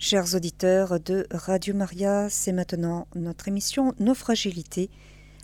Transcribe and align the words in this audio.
Chers 0.00 0.36
auditeurs 0.36 1.00
de 1.00 1.26
Radio 1.32 1.74
Maria, 1.74 2.28
c'est 2.30 2.52
maintenant 2.52 3.08
notre 3.16 3.48
émission 3.48 3.94
Nos 3.98 4.14
fragilités 4.14 4.90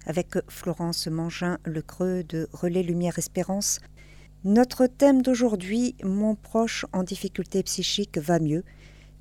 avec 0.07 0.29
Florence 0.49 1.08
Mangin, 1.08 1.58
le 1.65 1.83
creux 1.83 2.23
de 2.23 2.46
Relais 2.53 2.85
Lumière 2.85 3.19
Espérance. 3.19 3.80
Notre 4.45 4.87
thème 4.87 5.22
d'aujourd'hui, 5.22 5.96
Mon 6.04 6.37
proche 6.37 6.87
en 6.93 7.03
difficulté 7.03 7.64
psychique 7.64 8.17
va 8.17 8.38
mieux, 8.38 8.62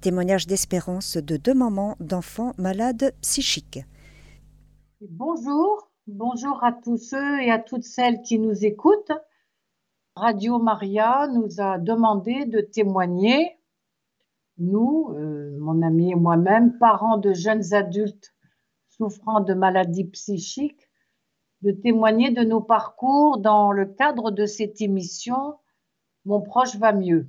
témoignage 0.01 0.45
d'espérance 0.45 1.17
de 1.17 1.35
deux 1.35 1.55
mamans 1.55 1.95
d'enfants 1.99 2.53
malades 2.59 3.15
psychiques. 3.21 3.79
Bonjour, 5.01 5.89
bonjour 6.05 6.63
à 6.63 6.73
tous 6.73 6.97
ceux 6.97 7.41
et 7.41 7.49
à 7.49 7.57
toutes 7.57 7.85
celles 7.85 8.21
qui 8.21 8.37
nous 8.37 8.63
écoutent. 8.63 9.11
Radio 10.15 10.59
Maria 10.59 11.27
nous 11.27 11.59
a 11.59 11.79
demandé 11.79 12.45
de 12.45 12.61
témoigner 12.61 13.57
nous, 14.57 15.13
euh, 15.15 15.57
mon 15.59 15.81
ami 15.81 16.11
et 16.11 16.15
moi-même, 16.15 16.77
parents 16.77 17.17
de 17.17 17.33
jeunes 17.33 17.73
adultes 17.73 18.33
souffrant 18.89 19.39
de 19.39 19.53
maladies 19.53 20.05
psychiques, 20.05 20.89
de 21.61 21.71
témoigner 21.71 22.31
de 22.31 22.43
nos 22.43 22.61
parcours 22.61 23.39
dans 23.39 23.71
le 23.71 23.85
cadre 23.85 24.31
de 24.31 24.45
cette 24.45 24.81
émission 24.81 25.57
Mon 26.25 26.41
proche 26.41 26.75
va 26.75 26.93
mieux. 26.93 27.27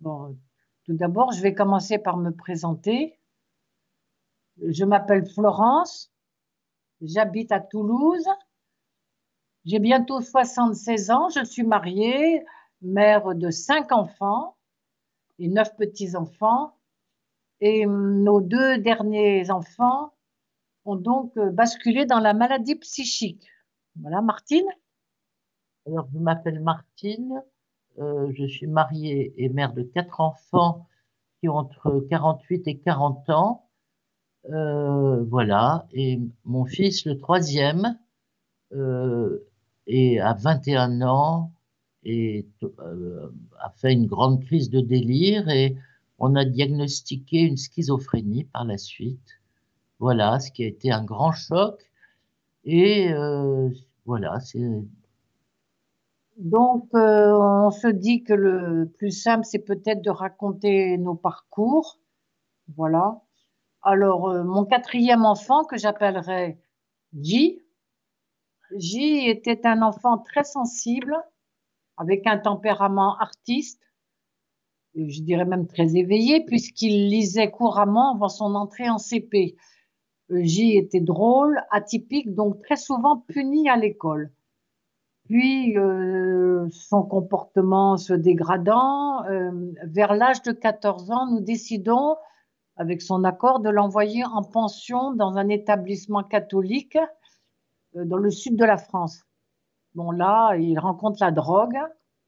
Bon, 0.00 0.36
tout 0.84 0.94
d'abord, 0.94 1.32
je 1.32 1.42
vais 1.42 1.54
commencer 1.54 1.98
par 1.98 2.16
me 2.16 2.30
présenter. 2.30 3.18
Je 4.62 4.84
m'appelle 4.84 5.26
Florence, 5.26 6.12
j'habite 7.00 7.52
à 7.52 7.60
Toulouse, 7.60 8.28
j'ai 9.64 9.78
bientôt 9.78 10.20
76 10.20 11.10
ans, 11.10 11.28
je 11.28 11.44
suis 11.44 11.62
mariée, 11.62 12.44
mère 12.82 13.34
de 13.34 13.50
cinq 13.50 13.92
enfants 13.92 14.57
et 15.38 15.48
neuf 15.48 15.74
petits-enfants. 15.76 16.74
Et 17.60 17.86
hum, 17.86 18.22
nos 18.22 18.40
deux 18.40 18.78
derniers 18.78 19.50
enfants 19.50 20.12
ont 20.84 20.96
donc 20.96 21.36
euh, 21.36 21.50
basculé 21.50 22.06
dans 22.06 22.20
la 22.20 22.34
maladie 22.34 22.76
psychique. 22.76 23.48
Voilà, 24.00 24.22
Martine? 24.22 24.66
Alors, 25.86 26.08
je 26.12 26.18
m'appelle 26.18 26.60
Martine, 26.60 27.42
euh, 27.98 28.30
je 28.34 28.46
suis 28.46 28.66
mariée 28.66 29.34
et 29.36 29.48
mère 29.48 29.72
de 29.72 29.82
quatre 29.82 30.20
enfants 30.20 30.86
qui 31.40 31.48
ont 31.48 31.56
entre 31.56 32.06
48 32.10 32.68
et 32.68 32.78
40 32.78 33.30
ans. 33.30 33.68
Euh, 34.50 35.24
voilà, 35.24 35.86
et 35.92 36.20
mon 36.44 36.64
fils, 36.64 37.04
le 37.06 37.16
troisième, 37.16 37.98
est 39.86 40.18
à 40.18 40.34
21 40.34 41.00
ans 41.02 41.52
euh, 42.10 43.28
a 43.60 43.70
fait 43.70 43.92
une 43.92 44.06
grande 44.06 44.44
crise 44.44 44.70
de 44.70 44.80
délire 44.80 45.48
et 45.48 45.76
on 46.18 46.34
a 46.36 46.44
diagnostiqué 46.44 47.40
une 47.40 47.56
schizophrénie 47.56 48.44
par 48.44 48.64
la 48.64 48.78
suite. 48.78 49.40
Voilà, 49.98 50.38
ce 50.40 50.50
qui 50.50 50.64
a 50.64 50.66
été 50.66 50.90
un 50.90 51.04
grand 51.04 51.32
choc. 51.32 51.82
Et 52.64 53.12
euh, 53.12 53.70
voilà, 54.04 54.40
c'est. 54.40 54.60
Donc, 56.36 56.88
euh, 56.94 57.32
on 57.32 57.70
se 57.70 57.88
dit 57.88 58.22
que 58.22 58.32
le 58.32 58.92
plus 58.96 59.10
simple, 59.10 59.44
c'est 59.44 59.58
peut-être 59.58 60.02
de 60.02 60.10
raconter 60.10 60.96
nos 60.98 61.14
parcours. 61.14 61.98
Voilà. 62.76 63.20
Alors, 63.82 64.32
mon 64.44 64.64
quatrième 64.64 65.24
enfant, 65.24 65.64
que 65.64 65.76
j'appellerais 65.76 66.58
J, 67.20 67.62
J 68.76 69.28
était 69.28 69.66
un 69.66 69.82
enfant 69.82 70.18
très 70.18 70.44
sensible, 70.44 71.16
avec 71.98 72.26
un 72.26 72.38
tempérament 72.38 73.16
artiste, 73.18 73.82
je 74.94 75.22
dirais 75.22 75.44
même 75.44 75.66
très 75.66 75.96
éveillé, 75.96 76.44
puisqu'il 76.44 77.08
lisait 77.08 77.50
couramment 77.50 78.14
avant 78.14 78.28
son 78.28 78.54
entrée 78.54 78.88
en 78.88 78.98
CP. 78.98 79.56
J 80.30 80.76
était 80.76 81.00
drôle, 81.00 81.60
atypique, 81.70 82.34
donc 82.34 82.62
très 82.62 82.76
souvent 82.76 83.18
puni 83.28 83.68
à 83.68 83.76
l'école. 83.76 84.32
Puis, 85.24 85.76
euh, 85.76 86.66
son 86.70 87.02
comportement 87.02 87.96
se 87.98 88.14
dégradant, 88.14 89.24
euh, 89.26 89.50
vers 89.84 90.14
l'âge 90.14 90.42
de 90.42 90.52
14 90.52 91.10
ans, 91.10 91.26
nous 91.30 91.40
décidons, 91.40 92.16
avec 92.76 93.02
son 93.02 93.24
accord, 93.24 93.60
de 93.60 93.68
l'envoyer 93.68 94.24
en 94.24 94.42
pension 94.42 95.12
dans 95.12 95.36
un 95.36 95.48
établissement 95.48 96.22
catholique 96.22 96.96
euh, 97.96 98.04
dans 98.06 98.16
le 98.16 98.30
sud 98.30 98.56
de 98.56 98.64
la 98.64 98.78
France. 98.78 99.27
Là, 100.12 100.56
il 100.56 100.78
rencontre 100.78 101.18
la 101.20 101.30
drogue. 101.30 101.78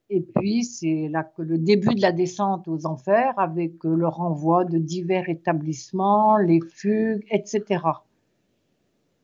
Et 0.08 0.20
puis, 0.20 0.64
c'est 0.64 1.10
le 1.38 1.58
début 1.58 1.94
de 1.94 2.02
la 2.02 2.12
descente 2.12 2.66
aux 2.66 2.84
enfers 2.84 3.38
avec 3.38 3.84
le 3.84 4.08
renvoi 4.08 4.64
de 4.64 4.78
divers 4.78 5.28
établissements, 5.28 6.36
les 6.36 6.60
fugues, 6.60 7.24
etc. 7.30 7.80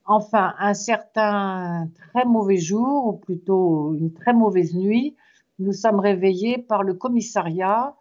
Enfin, 0.04 0.54
un 0.60 0.74
certain 0.74 1.90
très 1.96 2.24
mauvais 2.24 2.58
jour, 2.58 3.06
ou 3.08 3.12
plutôt 3.14 3.94
une 3.94 4.12
très 4.12 4.32
mauvaise 4.32 4.76
nuit, 4.76 5.16
nous 5.58 5.72
sommes 5.72 5.98
réveillés 5.98 6.58
par 6.58 6.84
le 6.84 6.94
commissariat. 6.94 7.96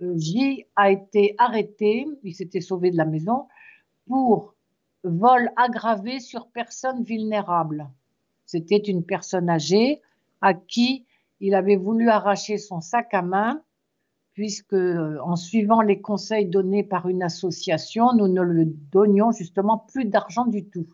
Euh, 0.00 0.16
J 0.16 0.66
a 0.76 0.92
été 0.92 1.34
arrêté, 1.38 2.06
il 2.22 2.34
s'était 2.34 2.60
sauvé 2.60 2.92
de 2.92 2.96
la 2.96 3.06
maison, 3.06 3.48
pour 4.06 4.54
vol 5.02 5.50
aggravé 5.56 6.20
sur 6.20 6.48
personne 6.48 7.02
vulnérable. 7.02 7.88
C'était 8.50 8.78
une 8.78 9.04
personne 9.04 9.48
âgée 9.48 10.00
à 10.40 10.54
qui 10.54 11.06
il 11.38 11.54
avait 11.54 11.76
voulu 11.76 12.08
arracher 12.08 12.58
son 12.58 12.80
sac 12.80 13.14
à 13.14 13.22
main, 13.22 13.62
puisque 14.34 14.74
en 14.74 15.36
suivant 15.36 15.82
les 15.82 16.00
conseils 16.00 16.46
donnés 16.46 16.82
par 16.82 17.08
une 17.08 17.22
association, 17.22 18.12
nous 18.12 18.26
ne 18.26 18.42
lui 18.42 18.66
donnions 18.66 19.30
justement 19.30 19.78
plus 19.78 20.04
d'argent 20.04 20.46
du 20.46 20.64
tout. 20.64 20.88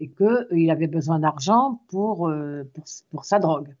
Et 0.00 0.08
qu'il 0.08 0.70
avait 0.70 0.86
besoin 0.86 1.18
d'argent 1.18 1.82
pour, 1.88 2.28
euh, 2.28 2.64
pour, 3.10 3.26
sa 3.26 3.38
drogue. 3.38 3.76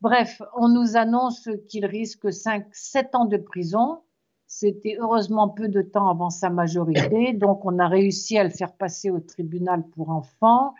Bref, 0.00 0.40
on 0.56 0.68
nous 0.68 0.96
annonce 0.96 1.50
qu'il 1.68 1.84
risque 1.84 2.24
5-7 2.24 3.14
ans 3.14 3.26
de 3.26 3.36
prison. 3.36 4.00
C'était 4.46 4.96
heureusement 4.98 5.50
peu 5.50 5.68
de 5.68 5.82
temps 5.82 6.08
avant 6.08 6.30
sa 6.30 6.48
majorité, 6.48 7.34
donc 7.34 7.66
on 7.66 7.78
a 7.78 7.86
réussi 7.86 8.38
à 8.38 8.44
le 8.44 8.50
faire 8.50 8.72
passer 8.72 9.10
au 9.10 9.20
tribunal 9.20 9.84
pour 9.90 10.08
enfants. 10.08 10.74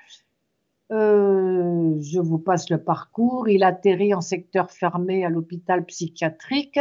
Euh, 0.91 2.01
je 2.01 2.21
vous 2.21 2.39
passe 2.39 2.71
le 2.71 2.79
parcours. 2.79 3.49
Il 3.49 3.63
atterrit 3.63 4.15
en 4.15 4.21
secteur 4.21 4.71
fermé 4.71 5.25
à 5.25 5.29
l'hôpital 5.29 5.85
psychiatrique. 5.85 6.81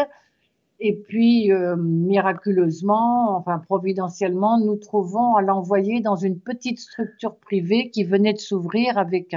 Et 0.79 0.95
puis, 0.95 1.51
euh, 1.51 1.75
miraculeusement, 1.75 3.35
enfin 3.35 3.57
providentiellement, 3.57 4.59
nous 4.59 4.75
trouvons 4.75 5.35
à 5.35 5.41
l'envoyer 5.41 6.01
dans 6.01 6.15
une 6.15 6.39
petite 6.39 6.79
structure 6.79 7.35
privée 7.35 7.89
qui 7.89 8.03
venait 8.03 8.33
de 8.33 8.37
s'ouvrir 8.37 8.99
avec 8.99 9.35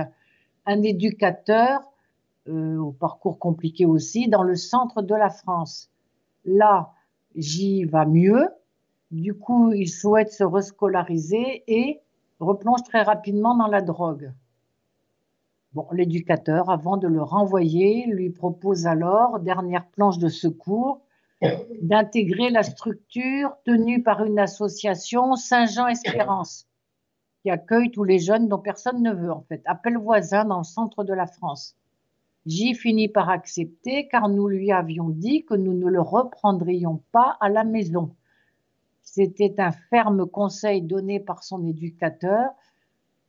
un, 0.66 0.82
éducateur, 0.82 1.80
euh, 2.48 2.76
au 2.76 2.92
parcours 2.92 3.38
compliqué 3.38 3.86
aussi, 3.86 4.28
dans 4.28 4.42
le 4.42 4.54
centre 4.54 5.00
de 5.00 5.14
la 5.14 5.30
France. 5.30 5.88
Là, 6.44 6.92
j'y 7.34 7.84
va 7.84 8.04
mieux. 8.04 8.48
Du 9.10 9.32
coup, 9.32 9.72
il 9.72 9.88
souhaite 9.88 10.30
se 10.30 10.44
rescolariser 10.44 11.64
et 11.66 12.00
replonge 12.38 12.82
très 12.84 13.02
rapidement 13.02 13.56
dans 13.56 13.66
la 13.66 13.80
drogue. 13.80 14.30
Bon, 15.72 15.86
l'éducateur, 15.92 16.68
avant 16.68 16.96
de 16.96 17.06
le 17.06 17.22
renvoyer, 17.22 18.06
lui 18.06 18.30
propose 18.30 18.86
alors, 18.86 19.38
dernière 19.38 19.86
planche 19.86 20.18
de 20.18 20.28
secours, 20.28 21.00
d'intégrer 21.80 22.50
la 22.50 22.64
structure 22.64 23.56
tenue 23.64 24.02
par 24.02 24.24
une 24.24 24.40
association 24.40 25.36
Saint-Jean-Espérance, 25.36 26.66
qui 27.42 27.50
accueille 27.50 27.92
tous 27.92 28.02
les 28.02 28.18
jeunes 28.18 28.48
dont 28.48 28.58
personne 28.58 29.00
ne 29.00 29.12
veut, 29.12 29.30
en 29.30 29.42
fait. 29.42 29.62
Appel 29.64 29.96
voisin 29.96 30.44
dans 30.44 30.58
le 30.58 30.64
centre 30.64 31.04
de 31.04 31.14
la 31.14 31.26
France. 31.26 31.76
J 32.46 32.74
finit 32.74 33.08
par 33.08 33.28
accepter 33.28 34.08
car 34.08 34.28
nous 34.28 34.48
lui 34.48 34.72
avions 34.72 35.10
dit 35.10 35.44
que 35.44 35.54
nous 35.54 35.74
ne 35.74 35.88
le 35.88 36.00
reprendrions 36.00 37.02
pas 37.12 37.36
à 37.40 37.48
la 37.48 37.64
maison. 37.64 38.16
C'était 39.02 39.54
un 39.58 39.72
ferme 39.72 40.26
conseil 40.26 40.82
donné 40.82 41.20
par 41.20 41.44
son 41.44 41.64
éducateur 41.64 42.50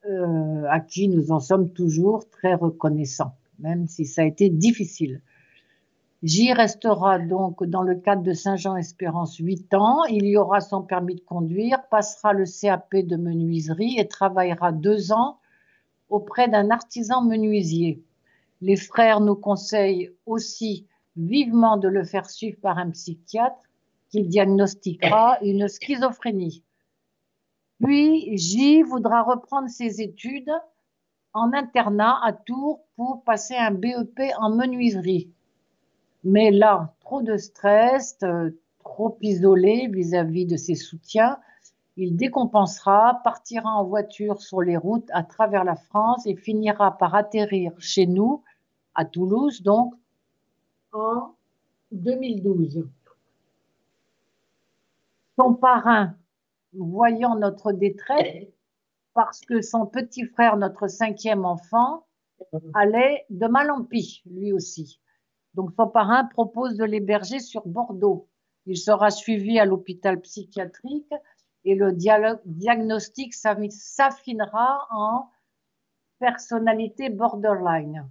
euh, 0.10 0.64
à 0.70 0.80
qui 0.80 1.08
nous 1.08 1.32
en 1.32 1.40
sommes 1.40 1.72
toujours 1.72 2.28
très 2.30 2.56
reconnaissants, 2.56 3.36
même 3.60 3.88
si 3.88 4.06
ça 4.06 4.24
a 4.24 4.26
été 4.26 4.50
difficile. 4.50 5.22
J 6.24 6.54
restera 6.54 7.18
donc 7.18 7.64
dans 7.64 7.82
le 7.82 7.96
cadre 7.96 8.22
de 8.22 8.34
Saint-Jean-Espérance 8.34 9.38
8 9.38 9.74
ans. 9.74 10.04
Il 10.06 10.26
y 10.26 10.38
aura 10.38 10.62
son 10.62 10.84
permis 10.84 11.16
de 11.16 11.22
conduire, 11.22 11.84
passera 11.90 12.34
le 12.34 12.46
CAP 12.46 12.96
de 12.96 13.16
menuiserie 13.16 14.00
et 14.00 14.08
travaillera 14.08 14.72
deux 14.72 15.12
ans 15.12 15.38
auprès 16.10 16.48
d'un 16.48 16.70
artisan 16.70 17.24
menuisier. 17.24 18.04
Les 18.62 18.76
frères 18.76 19.22
nous 19.22 19.36
conseillent 19.36 20.12
aussi 20.28 20.86
vivement 21.16 21.78
de 21.78 21.88
le 21.88 22.04
faire 22.04 22.30
suivre 22.30 22.58
par 22.62 22.78
un 22.78 22.92
psychiatre 22.92 23.68
qui 24.10 24.24
diagnostiquera 24.24 25.40
une 25.42 25.68
schizophrénie. 25.68 26.64
Puis 27.82 28.38
J 28.38 28.84
voudra 28.84 29.24
reprendre 29.24 29.70
ses 29.70 30.02
études 30.02 30.52
en 31.34 31.54
internat 31.54 32.20
à 32.24 32.34
Tours 32.34 32.82
pour 32.96 33.24
passer 33.24 33.56
un 33.56 33.72
BEP 33.72 34.20
en 34.38 34.50
menuiserie. 34.56 35.32
Mais 36.24 36.52
là, 36.52 36.94
trop 37.00 37.22
de 37.22 37.38
stress, 37.38 38.20
trop 38.84 39.18
isolé 39.22 39.88
vis-à-vis 39.88 40.46
de 40.46 40.58
ses 40.58 40.76
soutiens, 40.76 41.38
il 41.98 42.16
décompensera, 42.16 43.22
partira 43.24 43.70
en 43.70 43.84
voiture 43.84 44.42
sur 44.42 44.62
les 44.62 44.78
routes 44.78 45.10
à 45.12 45.24
travers 45.24 45.64
la 45.64 45.76
France 45.76 46.26
et 46.26 46.36
finira 46.36 46.98
par 46.98 47.16
atterrir 47.16 47.74
chez 47.80 48.06
nous, 48.06 48.44
à 48.96 49.06
Toulouse, 49.06 49.62
donc 49.62 49.94
en 50.94 51.34
2012. 51.92 52.88
Son 55.38 55.54
parrain, 55.54 56.16
voyant 56.74 57.36
notre 57.36 57.72
détresse, 57.72 58.48
parce 59.14 59.42
que 59.42 59.62
son 59.62 59.86
petit 59.86 60.26
frère, 60.26 60.58
notre 60.58 60.88
cinquième 60.88 61.46
enfant, 61.46 62.06
allait 62.74 63.26
de 63.30 63.48
mal 63.48 63.70
en 63.72 63.84
pis, 63.84 64.24
lui 64.26 64.52
aussi. 64.54 65.00
Donc 65.54 65.72
son 65.78 65.88
parrain 65.88 66.26
propose 66.26 66.76
de 66.76 66.86
l'héberger 66.86 67.40
sur 67.40 67.68
Bordeaux. 67.68 68.28
Il 68.66 68.78
sera 68.78 69.10
suivi 69.10 69.60
à 69.60 69.66
l'hôpital 69.66 70.22
psychiatrique 70.22 71.14
et 71.66 71.76
le 71.76 71.92
diagnostic 71.92 73.34
s'affinera 73.34 74.88
en 74.92 75.30
personnalité 76.20 77.10
borderline. 77.10 78.10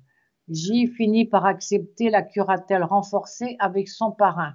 J 0.48 0.88
finit 0.88 1.26
par 1.26 1.46
accepter 1.46 2.10
la 2.10 2.22
curatelle 2.22 2.82
renforcée 2.82 3.56
avec 3.60 3.88
son 3.88 4.10
parrain. 4.10 4.54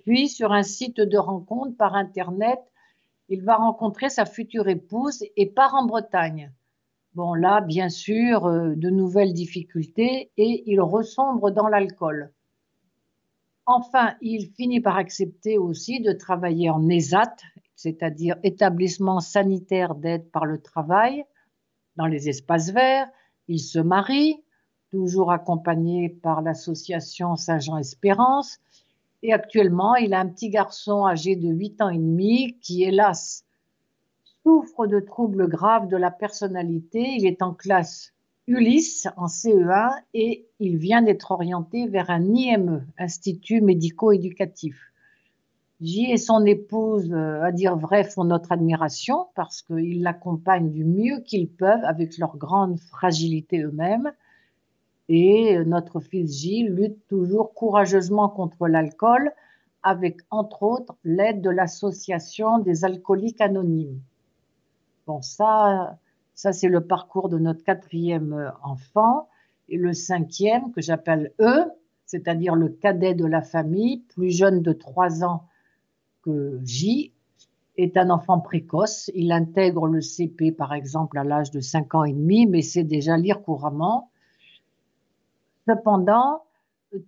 Puis, 0.00 0.28
sur 0.28 0.52
un 0.52 0.62
site 0.62 1.00
de 1.00 1.18
rencontre 1.18 1.76
par 1.76 1.94
Internet, 1.94 2.58
il 3.28 3.42
va 3.42 3.56
rencontrer 3.56 4.08
sa 4.08 4.24
future 4.24 4.68
épouse 4.68 5.22
et 5.36 5.46
part 5.46 5.74
en 5.74 5.86
Bretagne. 5.86 6.52
Bon, 7.14 7.34
là, 7.34 7.60
bien 7.60 7.88
sûr, 7.88 8.46
euh, 8.46 8.74
de 8.74 8.90
nouvelles 8.90 9.32
difficultés 9.32 10.30
et 10.36 10.62
il 10.66 10.80
ressombre 10.80 11.50
dans 11.50 11.68
l'alcool. 11.68 12.32
Enfin, 13.66 14.14
il 14.22 14.50
finit 14.56 14.80
par 14.80 14.96
accepter 14.96 15.58
aussi 15.58 16.00
de 16.00 16.12
travailler 16.12 16.70
en 16.70 16.88
ESAT, 16.88 17.36
c'est-à-dire 17.74 18.36
établissement 18.42 19.20
sanitaire 19.20 19.94
d'aide 19.94 20.30
par 20.30 20.46
le 20.46 20.60
travail, 20.60 21.24
dans 21.96 22.06
les 22.06 22.28
espaces 22.28 22.70
verts. 22.70 23.10
Il 23.46 23.60
se 23.60 23.78
marie, 23.78 24.42
toujours 24.90 25.32
accompagné 25.32 26.08
par 26.08 26.40
l'association 26.40 27.36
Saint-Jean-Espérance. 27.36 28.58
Et 29.22 29.32
actuellement, 29.32 29.96
il 29.96 30.14
a 30.14 30.20
un 30.20 30.28
petit 30.28 30.48
garçon 30.48 31.04
âgé 31.04 31.34
de 31.36 31.48
8 31.48 31.82
ans 31.82 31.88
et 31.88 31.98
demi 31.98 32.56
qui, 32.60 32.84
hélas, 32.84 33.44
souffre 34.42 34.86
de 34.86 35.00
troubles 35.00 35.48
graves 35.48 35.88
de 35.88 35.96
la 35.96 36.10
personnalité. 36.10 37.00
Il 37.16 37.26
est 37.26 37.42
en 37.42 37.52
classe 37.52 38.12
Ulysse 38.46 39.08
en 39.16 39.26
CE1 39.26 39.90
et 40.14 40.46
il 40.58 40.78
vient 40.78 41.02
d'être 41.02 41.32
orienté 41.32 41.86
vers 41.86 42.10
un 42.10 42.34
IME, 42.34 42.86
Institut 42.96 43.60
médico-éducatif. 43.60 44.88
J 45.80 46.10
et 46.10 46.16
son 46.16 46.44
épouse, 46.44 47.12
euh, 47.12 47.42
à 47.42 47.52
dire 47.52 47.76
vrai, 47.76 48.04
font 48.04 48.24
notre 48.24 48.50
admiration 48.50 49.26
parce 49.34 49.62
qu'ils 49.62 50.02
l'accompagnent 50.02 50.70
du 50.70 50.84
mieux 50.84 51.20
qu'ils 51.20 51.48
peuvent 51.48 51.84
avec 51.84 52.18
leur 52.18 52.36
grande 52.36 52.80
fragilité 52.80 53.60
eux-mêmes. 53.60 54.10
Et 55.08 55.58
notre 55.64 56.00
fils 56.00 56.38
Gilles 56.38 56.74
lutte 56.74 57.06
toujours 57.08 57.54
courageusement 57.54 58.28
contre 58.28 58.68
l'alcool 58.68 59.32
avec, 59.82 60.20
entre 60.30 60.62
autres, 60.64 60.96
l'aide 61.04 61.40
de 61.40 61.50
l'association 61.50 62.58
des 62.58 62.84
alcooliques 62.84 63.40
anonymes. 63.40 64.00
Bon, 65.06 65.22
ça, 65.22 65.98
ça 66.34 66.52
c'est 66.52 66.68
le 66.68 66.82
parcours 66.82 67.28
de 67.28 67.38
notre 67.38 67.64
quatrième 67.64 68.52
enfant. 68.62 69.28
Et 69.70 69.76
le 69.76 69.92
cinquième, 69.92 70.72
que 70.72 70.80
j'appelle 70.80 71.32
E, 71.40 71.64
c'est-à-dire 72.06 72.54
le 72.54 72.68
cadet 72.68 73.14
de 73.14 73.26
la 73.26 73.42
famille, 73.42 73.98
plus 74.08 74.30
jeune 74.30 74.62
de 74.62 74.72
3 74.72 75.24
ans 75.24 75.44
que 76.22 76.58
J, 76.64 77.12
est 77.76 77.96
un 77.96 78.10
enfant 78.10 78.40
précoce. 78.40 79.10
Il 79.14 79.30
intègre 79.30 79.86
le 79.86 80.00
CP, 80.00 80.52
par 80.52 80.72
exemple, 80.74 81.18
à 81.18 81.24
l'âge 81.24 81.50
de 81.50 81.60
5 81.60 81.94
ans 81.94 82.04
et 82.04 82.12
demi, 82.12 82.46
mais 82.46 82.62
sait 82.62 82.82
déjà 82.82 83.16
lire 83.16 83.42
couramment. 83.42 84.10
Cependant, 85.68 86.44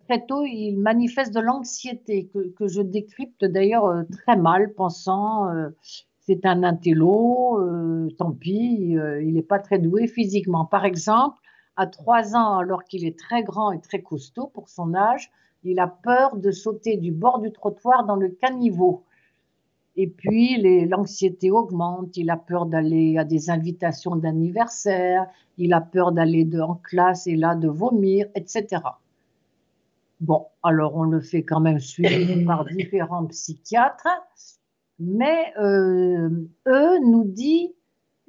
très 0.07 0.27
tôt, 0.27 0.45
il 0.45 0.77
manifeste 0.77 1.33
de 1.35 1.41
l'anxiété 1.41 2.29
que, 2.29 2.69
je 2.69 2.83
décrypte 2.83 3.45
d'ailleurs 3.45 3.87
euh, 3.87 4.03
très 4.11 4.37
mal, 4.37 4.75
pensant 4.75 5.49
euh, 5.49 5.71
c'est 6.19 6.45
un 6.45 6.63
intello, 6.63 7.59
euh, 7.61 8.09
tant 8.19 8.33
pis, 8.33 8.97
il 9.23 9.33
n'est 9.33 9.43
pas 9.43 9.59
très 9.59 9.79
doué 9.79 10.07
physiquement. 10.07 10.67
Par 10.67 10.85
exemple, 10.85 11.39
à 11.77 11.87
trois 11.87 12.37
ans, 12.37 12.59
alors 12.59 12.85
qu'il 12.85 13.07
est 13.07 13.19
très 13.19 13.43
grand 13.43 13.73
et 13.73 13.81
très 13.81 14.03
costaud 14.03 14.49
pour 14.49 14.69
son 14.69 14.95
âge, 14.95 15.31
il 15.65 15.81
a 15.81 15.87
peur 15.87 16.37
de 16.37 16.51
sauter 16.51 16.99
du 16.99 17.11
bord 17.13 17.41
du 17.41 17.51
trottoir 17.51 18.05
dans 18.05 18.17
le 18.17 18.29
caniveau. 18.29 19.05
Et 19.97 20.07
puis, 20.07 20.87
l'anxiété 20.87 21.51
augmente, 21.51 22.17
il 22.17 22.31
a 22.31 22.37
peur 22.37 22.67
d'aller 22.67 23.19
à 23.19 23.25
des 23.25 23.51
invitations 23.51 24.17
d'anniversaire, 24.17 25.27
il 25.59 25.73
a 25.73 25.81
peur 25.81 26.13
d'aller 26.13 26.49
en 26.61 26.77
classe 26.77 27.27
et 27.27 27.37
là 27.37 27.55
de 27.55 27.69
vomir, 27.69 28.27
etc. 28.35 28.83
Bon, 30.21 30.47
alors 30.63 30.97
on 30.97 31.05
le 31.05 31.21
fait 31.21 31.43
quand 31.43 31.61
même 31.61 31.81
suivre 31.81 32.45
par 32.47 32.65
différents 32.67 33.27
psychiatres, 33.27 34.09
mais 34.99 35.53
euh, 35.59 36.29
eux 36.67 36.99
nous 37.01 37.25
disent 37.25 37.71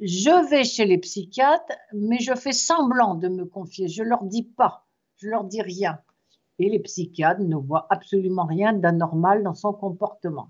je 0.02 0.50
vais 0.50 0.64
chez 0.64 0.86
les 0.86 0.98
psychiatres, 0.98 1.78
mais 1.94 2.20
je 2.20 2.34
fais 2.34 2.54
semblant 2.54 3.14
de 3.14 3.28
me 3.28 3.46
confier, 3.46 3.88
je 3.88 4.02
leur 4.02 4.24
dis 4.24 4.44
pas, 4.44 4.88
je 5.18 5.28
leur 5.28 5.44
dis 5.44 5.62
rien. 5.62 6.00
Et 6.58 6.70
les 6.70 6.80
psychiatres 6.80 7.42
ne 7.42 7.56
voient 7.56 7.86
absolument 7.90 8.46
rien 8.46 8.74
d'anormal 8.74 9.44
dans 9.44 9.54
son 9.54 9.74
comportement. 9.74 10.48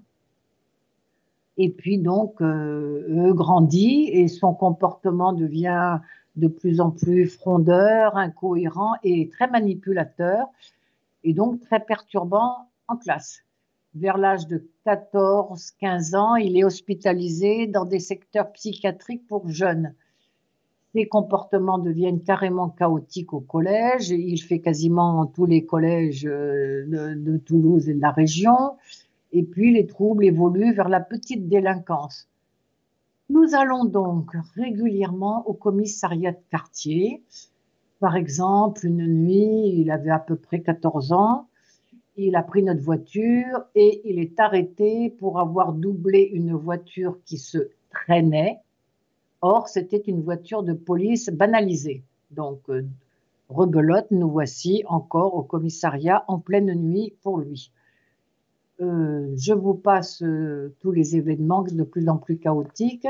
Et 1.63 1.69
puis 1.69 2.00
donc, 2.00 2.42
euh, 2.42 3.34
grandit 3.36 4.10
et 4.12 4.28
son 4.28 4.52
comportement 4.52 5.31
devient 5.31 6.00
de 6.36 6.48
plus 6.48 6.81
en 6.81 6.90
plus 6.90 7.28
frondeur, 7.28 8.18
incohérent 8.18 8.94
et 9.04 9.30
très 9.30 9.48
manipulateur, 9.48 10.48
et 11.24 11.34
donc 11.34 11.62
très 11.62 11.80
perturbant 11.80 12.68
en 12.88 12.98
classe. 12.98 13.44
Vers 13.94 14.18
l'âge 14.18 14.48
de 14.48 14.68
14-15 14.88 16.16
ans, 16.16 16.36
il 16.36 16.58
est 16.58 16.63
hospitalisé 16.63 17.68
dans 17.68 17.86
des 17.86 18.00
secteurs 18.00 18.52
psychiatriques 18.54 19.28
pour 19.28 19.48
jeunes. 19.48 19.94
Ses 20.96 21.06
comportements 21.06 21.78
deviennent 21.78 22.24
carrément 22.24 22.69
chaotiques 22.69 23.34
au 23.34 23.40
collège. 23.40 24.10
Il 24.10 24.40
fait 24.40 24.62
quasiment 24.62 25.28
tous 25.28 25.46
les 25.46 25.63
collèges 25.63 26.25
euh, 26.25 27.16
de 27.16 27.38
Toulouse 27.38 27.88
et 27.88 27.94
de 27.94 28.02
la 28.02 28.12
région. 28.12 28.78
Et 29.33 29.44
puis 29.44 29.74
les 29.74 29.88
troubles 29.88 30.25
évoluent 30.25 30.74
vers 30.74 30.89
la 30.89 31.00
petite 31.00 31.48
délinquance. 31.48 32.27
Nous 33.29 33.55
allons 33.55 33.86
donc 33.86 34.32
régulièrement 34.55 35.48
au 35.48 35.53
commissariat 35.53 36.34
de 36.34 36.39
quartier. 36.50 37.24
Par 38.00 38.15
exemple, 38.15 38.86
une 38.86 39.08
nuit, 39.08 39.74
il 39.77 39.89
avait 39.91 40.10
à 40.10 40.20
peu 40.20 40.36
près 40.36 40.60
14 40.60 41.13
ans, 41.13 41.48
il 42.17 42.36
a 42.36 42.44
pris 42.44 42.62
notre 42.62 42.82
voiture 42.82 43.63
et 43.74 44.01
il 44.03 44.20
est 44.20 44.39
arrêté 44.39 45.10
pour 45.17 45.39
avoir 45.39 45.74
doublé 45.74 46.29
une 46.34 46.53
voiture 46.53 47.17
qui 47.25 47.38
se 47.38 47.70
traînait. 47.89 48.60
Or, 49.41 49.70
c'était 49.70 49.98
une 49.98 50.22
voiture 50.22 50.63
de 50.63 50.74
police 50.74 51.29
banalisée. 51.29 52.03
Donc, 52.32 52.70
euh, 52.70 52.86
rebelote, 53.50 54.12
nous 54.12 54.29
voici 54.29 54.84
encore 54.88 55.36
au 55.36 55.44
commissariat 55.44 56.24
en 56.27 56.38
pleine 56.38 56.74
nuit 56.74 57.13
pour 57.24 57.39
lui. 57.39 57.72
Euh, 58.81 59.27
je 59.38 59.53
vous 59.53 59.75
passe 59.75 60.23
euh, 60.23 60.73
tous 60.79 60.91
les 60.91 61.15
événements 61.15 61.61
de 61.61 61.83
plus 61.83 62.09
en 62.09 62.17
plus 62.17 62.38
chaotiques. 62.38 63.07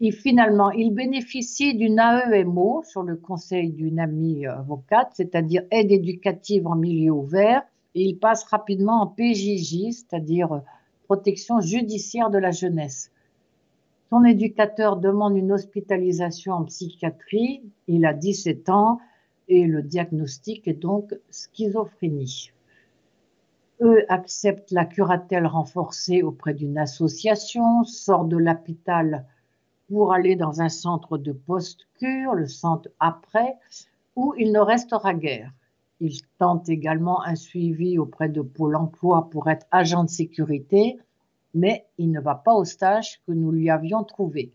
Et 0.00 0.12
finalement, 0.12 0.70
il 0.70 0.92
bénéficie 0.92 1.74
d'une 1.74 1.98
AEMO 1.98 2.82
sur 2.84 3.02
le 3.02 3.16
conseil 3.16 3.70
d'une 3.70 3.98
amie 3.98 4.46
avocate, 4.46 5.10
c'est-à-dire 5.14 5.62
aide 5.70 5.90
éducative 5.90 6.66
en 6.66 6.76
milieu 6.76 7.12
ouvert, 7.12 7.62
et 7.94 8.02
il 8.02 8.18
passe 8.18 8.44
rapidement 8.44 9.02
en 9.02 9.06
PJJ, 9.08 9.90
c'est-à-dire 9.90 10.62
protection 11.04 11.60
judiciaire 11.60 12.30
de 12.30 12.38
la 12.38 12.52
jeunesse. 12.52 13.10
Son 14.10 14.24
éducateur 14.24 14.98
demande 14.98 15.36
une 15.36 15.52
hospitalisation 15.52 16.52
en 16.52 16.64
psychiatrie, 16.64 17.62
il 17.88 18.06
a 18.06 18.14
17 18.14 18.68
ans 18.68 19.00
et 19.48 19.66
le 19.66 19.82
diagnostic 19.82 20.68
est 20.68 20.80
donc 20.80 21.14
schizophrénie 21.30 22.52
eux 23.80 24.04
acceptent 24.08 24.70
la 24.70 24.84
curatelle 24.84 25.46
renforcée 25.46 26.22
auprès 26.22 26.54
d'une 26.54 26.78
association, 26.78 27.84
sortent 27.84 28.28
de 28.28 28.36
l'hôpital 28.36 29.26
pour 29.88 30.12
aller 30.12 30.36
dans 30.36 30.60
un 30.60 30.68
centre 30.68 31.16
de 31.18 31.32
post-cure, 31.32 32.34
le 32.34 32.46
centre 32.46 32.88
après, 33.00 33.56
où 34.16 34.34
il 34.36 34.52
ne 34.52 34.60
restera 34.60 35.14
guère. 35.14 35.52
Il 36.00 36.20
tente 36.38 36.68
également 36.68 37.24
un 37.24 37.34
suivi 37.34 37.98
auprès 37.98 38.28
de 38.28 38.42
Pôle 38.42 38.76
emploi 38.76 39.30
pour 39.30 39.48
être 39.48 39.66
agent 39.70 40.04
de 40.04 40.10
sécurité, 40.10 40.98
mais 41.54 41.86
il 41.96 42.10
ne 42.10 42.20
va 42.20 42.34
pas 42.34 42.54
au 42.54 42.64
stage 42.64 43.20
que 43.26 43.32
nous 43.32 43.50
lui 43.50 43.70
avions 43.70 44.04
trouvé. 44.04 44.52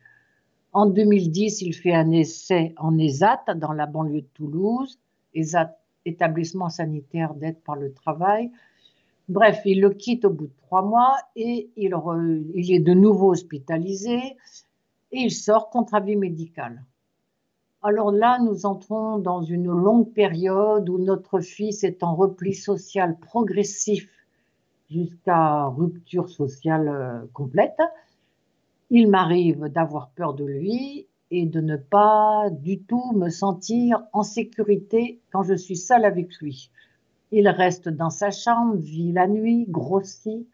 En 0.71 0.85
2010, 0.85 1.61
il 1.61 1.73
fait 1.73 1.93
un 1.93 2.11
essai 2.11 2.73
en 2.77 2.97
ESAT 2.97 3.55
dans 3.55 3.73
la 3.73 3.85
banlieue 3.85 4.21
de 4.21 4.27
Toulouse, 4.33 4.99
ESAT, 5.33 5.77
établissement 6.05 6.69
sanitaire 6.69 7.33
d'aide 7.33 7.59
par 7.61 7.75
le 7.75 7.93
travail, 7.93 8.51
Bref, 9.29 9.61
il 9.65 9.79
le 9.79 9.91
quitte 9.91 10.25
au 10.25 10.29
bout 10.29 10.47
de 10.47 10.55
trois 10.63 10.81
mois 10.81 11.15
et 11.35 11.71
il, 11.77 11.93
est 11.93 12.79
de 12.79 12.93
nouveau 12.93 13.31
hospitalisé 13.31 14.17
et 15.11 15.19
il 15.19 15.31
sort 15.31 15.69
contre 15.69 15.95
avis 15.95 16.17
médical. 16.17 16.83
Alors 17.81 18.11
là, 18.11 18.39
nous 18.39 18.65
entrons 18.65 19.19
dans 19.19 19.41
une 19.41 19.67
longue 19.67 20.11
période 20.11 20.89
où 20.89 20.97
notre 20.97 21.39
fils 21.39 21.83
est 21.83 22.03
en 22.03 22.15
repli 22.15 22.53
social 22.53 23.17
progressif 23.17 24.09
jusqu'à 24.89 25.65
rupture 25.67 26.29
sociale 26.29 26.87
euh, 26.87 27.25
complète. 27.33 27.81
Il 28.89 29.09
m'arrive 29.09 29.65
d'avoir 29.67 30.09
peur 30.11 30.33
de 30.33 30.45
lui 30.45 31.07
et 31.31 31.45
de 31.45 31.61
ne 31.61 31.77
pas 31.77 32.49
du 32.51 32.83
tout 32.83 33.11
me 33.13 33.29
sentir 33.29 34.03
en 34.13 34.23
sécurité 34.23 35.21
quand 35.31 35.43
je 35.43 35.55
suis 35.55 35.77
seule 35.77 36.05
avec 36.05 36.35
lui. 36.41 36.69
Il 37.35 37.49
reste 37.49 37.89
dans 37.89 38.11
sa 38.11 38.29
chambre, 38.29 38.75
vit 38.75 39.11
la 39.11 39.25
nuit, 39.25 39.65
grossit 39.67 40.47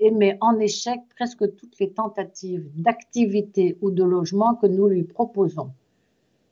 et 0.00 0.10
met 0.10 0.36
en 0.40 0.58
échec 0.58 1.00
presque 1.14 1.54
toutes 1.54 1.78
les 1.78 1.92
tentatives 1.92 2.68
d'activité 2.74 3.78
ou 3.80 3.92
de 3.92 4.02
logement 4.02 4.56
que 4.56 4.66
nous 4.66 4.88
lui 4.88 5.04
proposons. 5.04 5.70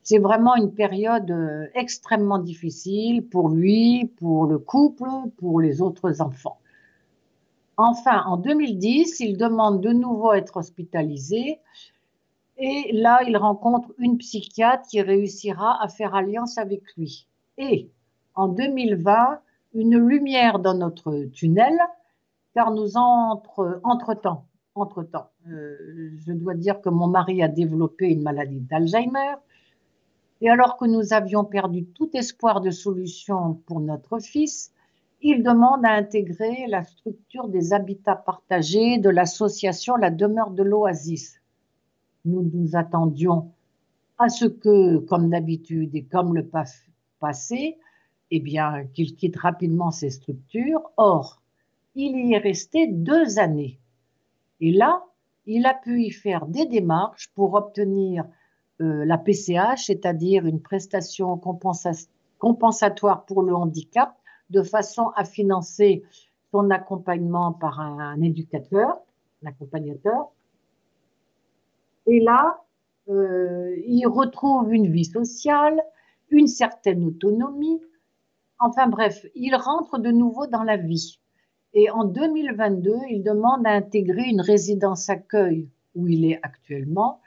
C'est 0.05 0.19
vraiment 0.19 0.55
une 0.55 0.73
période 0.73 1.33
euh, 1.33 1.67
extrêmement 1.75 2.39
difficile 2.39 3.27
pour 3.27 3.49
lui, 3.49 4.07
pour 4.19 4.47
le 4.47 4.61
couple, 4.61 5.09
pour 5.39 5.61
les 5.61 5.83
autres 5.83 6.23
enfants. 6.23 6.61
Enfin, 7.77 8.23
en 8.27 8.37
2010, 8.37 9.19
il 9.19 9.37
demande 9.37 9.81
de 9.81 9.91
nouveau 9.91 10.31
à 10.31 10.39
être 10.39 10.59
hospitalisé 10.59 11.59
et 12.57 12.93
là, 12.93 13.19
il 13.27 13.37
rencontre 13.37 13.93
une 13.99 14.17
psychiatre 14.19 14.87
qui 14.89 15.03
réussira 15.03 15.83
à 15.83 15.89
faire 15.89 16.15
alliance 16.15 16.57
avec 16.57 16.83
lui. 16.97 17.27
Et 17.59 17.91
en 18.37 18.47
2020, 18.47 19.41
une 19.75 19.97
lumière 19.97 20.59
dans 20.59 20.75
notre 20.75 21.25
tunnel, 21.33 21.79
car 22.55 22.73
nous 22.73 22.97
entre, 22.97 23.81
entre-temps, 23.85 24.47
entre-temps, 24.75 25.31
euh, 25.49 26.11
je 26.25 26.33
dois 26.33 26.55
dire 26.55 26.81
que 26.81 26.89
mon 26.89 27.07
mari 27.07 27.43
a 27.43 27.49
développé 27.49 28.07
une 28.07 28.23
maladie 28.23 28.61
d'Alzheimer, 28.61 29.35
et 30.41 30.51
alors 30.51 30.77
que 30.77 30.87
nous 30.87 31.13
avions 31.13 31.45
perdu 31.45 31.85
tout 31.85 32.11
espoir 32.15 32.61
de 32.61 32.71
solution 32.71 33.55
pour 33.67 33.81
notre 33.81 34.19
fils, 34.19 34.73
il 35.21 35.45
demande 35.45 35.85
à 35.87 35.93
intégrer 35.93 36.67
la 36.69 36.83
structure 36.83 37.49
des 37.49 37.73
habitats 37.73 38.17
partagés 38.17 38.99
de 38.99 39.09
l'association 39.09 39.95
La 39.95 40.11
demeure 40.11 40.51
de 40.51 40.65
l'Oasis. 40.65 41.41
Nous 42.25 42.51
nous 42.53 42.75
attendions 42.75 43.53
à 44.19 44.29
ce 44.29 44.47
que, 44.47 44.99
comme 44.99 45.31
d'habitude 45.31 45.95
et 45.95 46.05
comme 46.05 46.35
le 46.35 46.49
passé, 47.21 47.79
eh 48.35 48.41
bien, 48.41 48.87
qu'il 48.95 49.15
quitte 49.15 49.37
rapidement 49.37 49.91
ces 49.91 50.11
structures. 50.11 50.91
Or, 50.97 51.43
il 51.95 52.17
y 52.17 52.33
est 52.33 52.39
resté 52.39 52.87
deux 52.87 53.39
années. 53.39 53.79
Et 54.61 54.73
là, 54.73 55.05
il 55.45 55.67
a 55.67 55.75
pu 55.75 56.03
y 56.03 56.11
faire 56.11 56.47
des 56.47 56.65
démarches 56.65 57.31
pour 57.35 57.55
obtenir 57.55 58.25
euh, 58.81 59.05
la 59.05 59.19
PCH, 59.19 59.85
c'est-à-dire 59.85 60.47
une 60.47 60.61
prestation 60.61 61.39
compensatoire 62.39 63.25
pour 63.27 63.43
le 63.43 63.55
handicap, 63.55 64.17
de 64.51 64.63
façon 64.63 65.09
à 65.15 65.25
financer 65.25 66.03
son 66.53 66.71
accompagnement 66.71 67.53
par 67.53 67.81
un, 67.81 68.21
éducateur, 68.23 68.99
un 69.43 69.49
accompagnateur. 69.49 70.31
Et 72.07 72.21
là, 72.21 72.63
euh, 73.09 73.77
il 73.87 74.07
retrouve 74.07 74.73
une 74.73 74.91
vie 74.91 75.05
sociale, 75.05 75.83
une 76.31 76.47
certaine 76.47 77.05
autonomie. 77.05 77.81
Enfin 78.65 78.87
bref, 78.87 79.27
il 79.35 79.57
rentre 79.57 79.99
de 79.99 80.13
nouveau 80.13 80.47
dans 80.47 80.63
la 80.63 80.77
vie. 80.77 81.19
Et 81.75 81.91
en 81.91 82.05
2022, 82.05 82.95
il 83.11 83.25
demande 83.25 83.67
à 83.67 83.71
intégrer 83.71 84.23
une 84.29 84.41
résidence 84.41 85.11
accueil 85.11 85.69
où 85.97 86.07
il 86.07 86.25
est 86.25 86.39
actuellement 86.45 87.21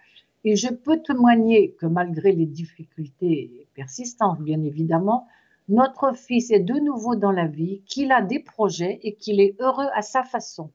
et 0.46 0.56
je 0.56 0.70
peux 0.70 1.02
témoigner 1.02 1.72
que 1.74 1.88
malgré 1.88 2.32
les 2.32 2.46
difficultés 2.46 3.68
persistantes, 3.74 4.40
bien 4.40 4.64
évidemment, 4.64 5.28
notre 5.68 6.16
fils 6.16 6.52
est 6.52 6.62
de 6.62 6.76
nouveau 6.76 7.16
dans 7.16 7.32
la 7.32 7.48
vie, 7.48 7.82
qu'il 7.86 8.14
a 8.14 8.22
des 8.22 8.40
projets 8.40 9.00
et 9.04 9.16
qu'il 9.16 9.42
est 9.42 9.60
heureux 9.60 9.90
à 9.94 10.04
sa 10.04 10.24
façon. 10.24 10.72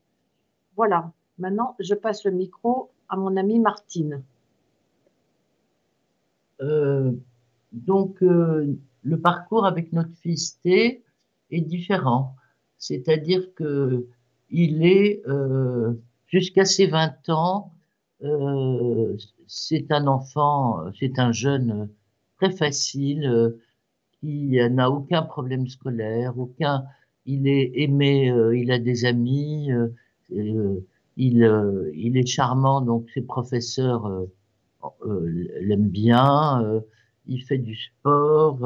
Voilà, 0.76 1.12
maintenant 1.38 1.74
je 1.78 1.94
passe 1.94 2.24
le 2.24 2.32
micro 2.32 2.90
à 3.08 3.16
mon 3.16 3.34
amie 3.36 3.60
Martine. 3.60 4.22
Euh, 6.60 7.12
donc, 7.72 8.22
euh, 8.22 8.76
le 9.02 9.20
parcours 9.20 9.66
avec 9.66 9.92
notre 9.92 10.14
fils 10.22 10.60
T 10.62 11.02
est 11.50 11.60
différent. 11.60 12.34
C'est-à-dire 12.78 13.54
que 13.54 14.06
il 14.50 14.84
est, 14.84 15.22
euh, 15.28 15.94
jusqu'à 16.26 16.64
ses 16.64 16.86
20 16.86 17.28
ans, 17.28 17.72
euh, 18.22 19.16
c'est 19.46 19.90
un 19.90 20.06
enfant, 20.06 20.78
c'est 20.98 21.18
un 21.18 21.32
jeune 21.32 21.88
très 22.36 22.50
facile 22.50 23.26
euh, 23.26 23.58
qui 24.20 24.58
n'a 24.70 24.90
aucun 24.90 25.22
problème 25.22 25.66
scolaire, 25.68 26.38
aucun. 26.38 26.84
Il 27.26 27.48
est 27.48 27.72
aimé, 27.74 28.30
euh, 28.30 28.56
il 28.56 28.70
a 28.72 28.78
des 28.78 29.04
amis, 29.04 29.70
il, 30.30 30.84
il 31.16 32.16
est 32.16 32.26
charmant, 32.26 32.80
donc 32.80 33.08
ses 33.14 33.22
professeurs 33.22 34.26
l'aiment 35.04 35.88
bien. 35.88 36.82
Il 37.30 37.42
fait 37.44 37.58
du 37.58 37.74
sport. 37.76 38.58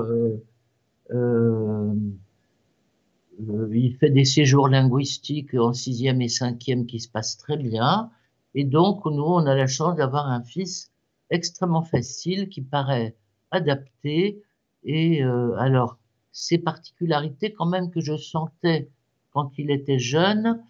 il 3.72 3.96
fait 4.00 4.10
des 4.10 4.24
séjours 4.24 4.68
linguistiques 4.68 5.54
en 5.54 5.72
sixième 5.72 6.20
et 6.22 6.28
cinquième 6.28 6.86
qui 6.86 6.98
se 6.98 7.08
passent 7.08 7.36
très 7.36 7.56
bien. 7.56 8.10
Et 8.54 8.64
donc, 8.64 9.04
nous, 9.04 9.22
on 9.22 9.46
a 9.46 9.54
la 9.54 9.66
chance 9.66 9.96
d'avoir 9.96 10.28
un 10.28 10.42
fils 10.42 10.90
extrêmement 11.30 11.82
facile 11.82 12.48
qui 12.48 12.62
paraît 12.62 13.16
adapté. 13.50 14.42
Et 14.84 15.22
euh, 15.22 15.54
alors, 15.58 15.98
ces 16.32 16.58
particularités 16.58 17.52
quand 17.52 17.66
même 17.66 17.90
que 17.90 18.00
je 18.00 18.16
sentais 18.16 18.88
quand 19.32 19.52
il 19.58 19.70
était 19.70 19.98
jeune, 19.98 20.62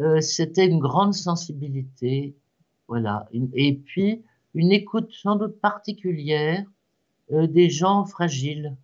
euh, 0.00 0.20
c'était 0.20 0.66
une 0.66 0.78
grande 0.78 1.14
sensibilité, 1.14 2.34
voilà. 2.88 3.28
Et 3.54 3.76
puis, 3.76 4.22
une 4.54 4.72
écoute 4.72 5.12
sans 5.12 5.36
doute 5.36 5.60
particulière 5.60 6.64
euh, 7.32 7.46
des 7.46 7.70
gens 7.70 8.04
fragiles, 8.04 8.76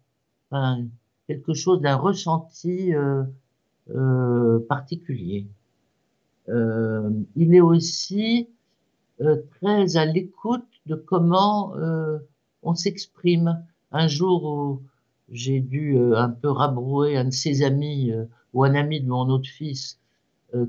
enfin, 0.50 0.84
quelque 1.26 1.54
chose 1.54 1.80
d'un 1.80 1.96
ressenti 1.96 2.92
particulier. 4.68 5.46
Euh, 6.48 7.10
il 7.34 7.54
est 7.54 7.60
aussi 7.60 8.48
euh, 9.20 9.42
très 9.58 9.96
à 9.96 10.04
l'écoute 10.04 10.66
de 10.86 10.94
comment 10.94 11.76
euh, 11.76 12.18
on 12.62 12.74
s'exprime. 12.74 13.64
Un 13.92 14.08
jour 14.08 14.44
où 14.44 14.82
j'ai 15.30 15.60
dû 15.60 15.96
un 16.14 16.28
peu 16.28 16.50
rabrouer 16.50 17.16
un 17.16 17.24
de 17.26 17.30
ses 17.30 17.62
amis 17.62 18.12
ou 18.52 18.64
un 18.64 18.74
ami 18.74 19.00
de 19.00 19.08
mon 19.08 19.28
autre 19.28 19.48
fils 19.48 19.98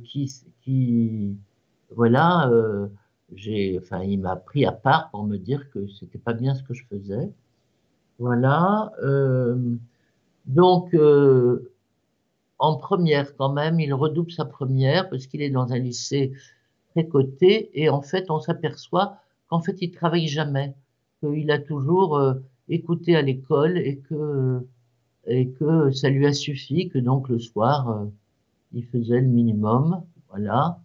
qui, 0.03 0.31
qui 0.63 1.35
voilà, 1.91 2.49
j'ai, 3.35 3.77
enfin, 3.79 4.03
il 4.03 4.19
m'a 4.19 4.35
pris 4.35 4.65
à 4.65 4.71
part 4.71 5.09
pour 5.09 5.23
me 5.25 5.37
dire 5.37 5.69
que 5.71 5.87
c'était 5.87 6.19
pas 6.19 6.33
bien 6.33 6.55
ce 6.55 6.63
que 6.63 6.73
je 6.73 6.85
faisais. 6.85 7.31
Voilà. 8.19 8.91
donc, 10.45 10.95
en 12.59 12.75
première 12.75 13.35
quand 13.35 13.51
même, 13.53 13.79
il 13.79 13.93
redouble 13.93 14.31
sa 14.31 14.45
première 14.45 15.09
parce 15.09 15.27
qu'il 15.27 15.41
est 15.41 15.49
dans 15.49 15.71
un 15.71 15.77
lycée 15.77 16.33
très 16.91 17.07
coté 17.07 17.69
et 17.73 17.89
en 17.89 18.01
fait 18.01 18.31
on 18.31 18.39
s'aperçoit 18.39 19.17
qu'en 19.47 19.61
fait 19.61 19.77
il 19.81 19.91
travaille 19.91 20.27
jamais, 20.27 20.73
qu'il 21.19 21.51
a 21.51 21.59
toujours 21.59 22.17
euh, 22.17 22.33
écouté 22.69 23.15
à 23.15 23.21
l'école 23.21 23.77
et 23.77 23.97
que 23.97 24.65
et 25.27 25.49
que 25.49 25.91
ça 25.91 26.09
lui 26.09 26.25
a 26.25 26.33
suffi, 26.33 26.89
que 26.89 26.99
donc 26.99 27.29
le 27.29 27.39
soir 27.39 27.89
euh, 27.89 28.05
il 28.73 28.85
faisait 28.85 29.21
le 29.21 29.27
minimum, 29.27 30.01
voilà. 30.29 30.79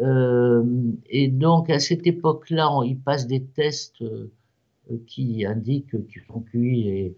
Euh, 0.00 0.64
et 1.08 1.28
donc 1.28 1.70
à 1.70 1.80
cette 1.80 2.06
époque-là, 2.06 2.70
il 2.84 2.98
passe 2.98 3.26
des 3.26 3.42
tests 3.42 4.04
qui 5.06 5.44
indiquent 5.44 6.06
qu'ils 6.08 6.22
sont 6.26 6.40
QI 6.40 6.88
est, 6.88 7.14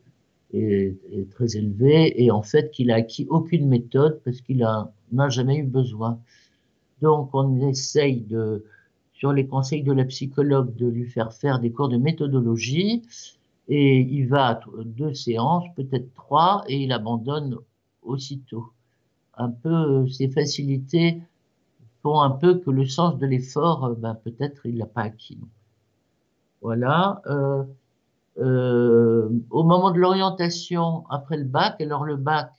très 1.31 1.57
élevé 1.57 2.21
et 2.21 2.33
en 2.33 2.43
fait 2.43 2.73
qu'il 2.73 2.91
a 2.91 2.97
acquis 2.97 3.25
aucune 3.31 3.69
méthode 3.69 4.21
parce 4.25 4.41
qu'il 4.41 4.59
n'a 4.59 5.29
jamais 5.29 5.59
eu 5.59 5.62
besoin. 5.62 6.19
Donc 7.03 7.31
on 7.35 7.69
essaye 7.69 8.23
de, 8.23 8.65
sur 9.12 9.33
les 9.33 9.47
conseils 9.47 9.85
de 9.85 9.93
la 9.93 10.05
psychologue, 10.05 10.75
de 10.75 10.89
lui 10.89 11.07
faire 11.07 11.33
faire 11.33 11.61
des 11.61 11.71
cours 11.71 11.89
de 11.89 11.99
méthodologie 11.99 13.03
et 13.71 14.00
il 14.00 14.27
va 14.27 14.49
à 14.49 14.61
deux 14.85 15.15
séances, 15.15 15.65
peut-être 15.77 16.12
trois, 16.15 16.65
et 16.67 16.83
il 16.83 16.93
abandonne 16.93 17.57
aussitôt. 18.03 18.73
Un 19.35 19.50
peu, 19.50 20.09
ces 20.09 20.29
facilités 20.29 21.23
font 22.03 22.21
un 22.21 22.31
peu 22.31 22.59
que 22.59 22.71
le 22.71 22.85
sens 22.85 23.17
de 23.19 23.27
l'effort, 23.27 23.95
ben, 23.97 24.17
peut-être 24.17 24.67
il 24.67 24.79
l'a 24.79 24.87
pas 24.87 25.03
acquis. 25.03 25.39
Voilà. 26.61 27.23
Euh, 27.26 27.64
euh, 28.38 29.29
au 29.50 29.64
moment 29.64 29.90
de 29.90 29.99
l'orientation 29.99 31.05
après 31.11 31.37
le 31.37 31.45
bac, 31.45 31.81
alors 31.81 32.05
le 32.05 32.17
bac, 32.17 32.50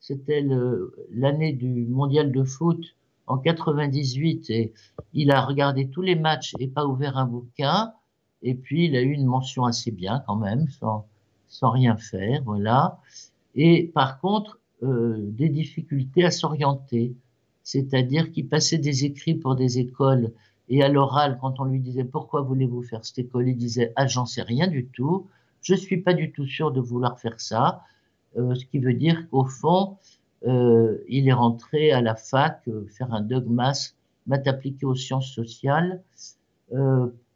c'était 0.00 0.44
l'année 1.10 1.52
du 1.52 1.86
mondial 1.86 2.32
de 2.32 2.42
foot 2.44 2.84
en 3.26 3.38
98 3.38 4.50
et 4.50 4.72
il 5.12 5.30
a 5.30 5.42
regardé 5.42 5.88
tous 5.88 6.02
les 6.02 6.16
matchs 6.16 6.54
et 6.58 6.66
pas 6.68 6.86
ouvert 6.86 7.16
un 7.16 7.26
bouquin. 7.26 7.92
Et 8.42 8.54
puis 8.54 8.86
il 8.86 8.96
a 8.96 9.00
eu 9.02 9.12
une 9.12 9.26
mention 9.26 9.64
assez 9.64 9.92
bien 9.92 10.22
quand 10.26 10.36
même, 10.36 10.68
sans, 10.68 11.06
sans 11.46 11.70
rien 11.70 11.96
faire, 11.96 12.42
voilà. 12.44 12.98
Et 13.54 13.90
par 13.94 14.20
contre, 14.20 14.58
euh, 14.82 15.16
des 15.18 15.48
difficultés 15.48 16.24
à 16.24 16.32
s'orienter, 16.32 17.14
c'est-à-dire 17.62 18.32
qu'il 18.32 18.48
passait 18.48 18.78
des 18.78 19.04
écrits 19.04 19.34
pour 19.34 19.54
des 19.54 19.78
écoles 19.78 20.32
et 20.72 20.82
à 20.82 20.88
l'oral, 20.88 21.36
quand 21.38 21.60
on 21.60 21.64
lui 21.64 21.80
disait 21.80 22.02
pourquoi 22.02 22.40
voulez-vous 22.40 22.82
faire 22.82 23.04
cette 23.04 23.18
école, 23.18 23.46
il 23.46 23.58
disait 23.58 23.92
ah 23.94 24.06
j'en 24.06 24.24
sais 24.24 24.40
rien 24.40 24.68
du 24.68 24.86
tout, 24.86 25.28
je 25.60 25.74
suis 25.74 25.98
pas 25.98 26.14
du 26.14 26.32
tout 26.32 26.46
sûr 26.46 26.72
de 26.72 26.80
vouloir 26.80 27.20
faire 27.20 27.38
ça. 27.38 27.82
Euh, 28.38 28.54
ce 28.54 28.64
qui 28.64 28.78
veut 28.78 28.94
dire 28.94 29.28
qu'au 29.28 29.44
fond, 29.44 29.98
euh, 30.46 30.96
il 31.08 31.28
est 31.28 31.34
rentré 31.34 31.92
à 31.92 32.00
la 32.00 32.14
fac 32.14 32.62
euh, 32.68 32.86
faire 32.86 33.12
un 33.12 33.20
dogmas, 33.20 33.92
maths 34.26 34.46
appliqué 34.48 34.86
aux 34.86 34.94
sciences 34.94 35.30
sociales, 35.30 36.02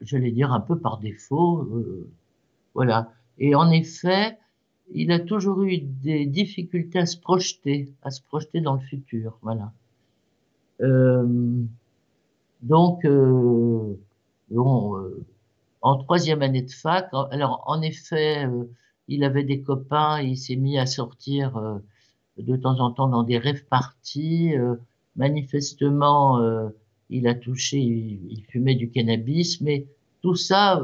j'allais 0.00 0.30
dire 0.30 0.50
un 0.50 0.60
peu 0.60 0.78
par 0.78 0.96
défaut, 0.96 1.68
voilà. 2.72 3.12
Et 3.38 3.54
en 3.54 3.70
effet, 3.70 4.38
il 4.94 5.12
a 5.12 5.20
toujours 5.20 5.62
eu 5.62 5.76
des 5.76 6.24
difficultés 6.24 7.00
à 7.00 7.06
se 7.06 7.18
projeter, 7.18 7.92
à 8.02 8.10
se 8.10 8.22
projeter 8.22 8.62
dans 8.62 8.74
le 8.74 8.80
futur, 8.80 9.38
voilà. 9.42 9.72
Donc, 12.62 13.06
bon, 14.50 15.10
en 15.82 15.96
troisième 15.98 16.42
année 16.42 16.62
de 16.62 16.70
fac, 16.70 17.08
alors 17.30 17.62
en 17.66 17.82
effet, 17.82 18.46
il 19.08 19.24
avait 19.24 19.44
des 19.44 19.62
copains, 19.62 20.20
il 20.20 20.36
s'est 20.36 20.56
mis 20.56 20.78
à 20.78 20.86
sortir 20.86 21.56
euh, 21.56 21.78
de 22.38 22.56
temps 22.56 22.80
en 22.80 22.90
temps 22.90 23.08
dans 23.08 23.22
des 23.22 23.38
rêves 23.38 23.64
parties. 23.66 24.56
Euh, 24.56 24.76
manifestement, 25.16 26.40
euh, 26.40 26.68
il 27.10 27.26
a 27.28 27.34
touché, 27.34 27.78
il, 27.78 28.44
fumait 28.48 28.74
du 28.74 28.90
cannabis, 28.90 29.60
mais 29.60 29.86
tout 30.22 30.34
ça 30.34 30.82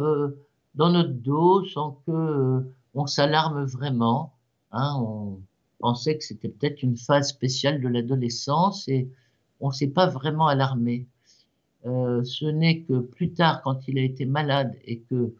dans 0.76 0.90
notre 0.90 1.10
dos 1.12 1.64
sans 1.66 2.00
que 2.06 2.62
on 2.94 3.06
s'alarme 3.06 3.64
vraiment. 3.64 4.32
Hein, 4.70 4.94
on 5.00 5.40
pensait 5.80 6.16
que 6.16 6.24
c'était 6.24 6.48
peut-être 6.48 6.82
une 6.82 6.96
phase 6.96 7.30
spéciale 7.30 7.80
de 7.80 7.88
l'adolescence 7.88 8.86
et 8.88 9.10
on 9.60 9.72
s'est 9.72 9.88
pas 9.88 10.06
vraiment 10.06 10.46
alarmé. 10.46 11.06
Ce 11.84 12.46
n'est 12.46 12.80
que 12.80 13.00
plus 13.00 13.32
tard, 13.32 13.62
quand 13.62 13.88
il 13.88 13.98
a 13.98 14.02
été 14.02 14.24
malade 14.24 14.76
et 14.84 15.00
que 15.00 15.34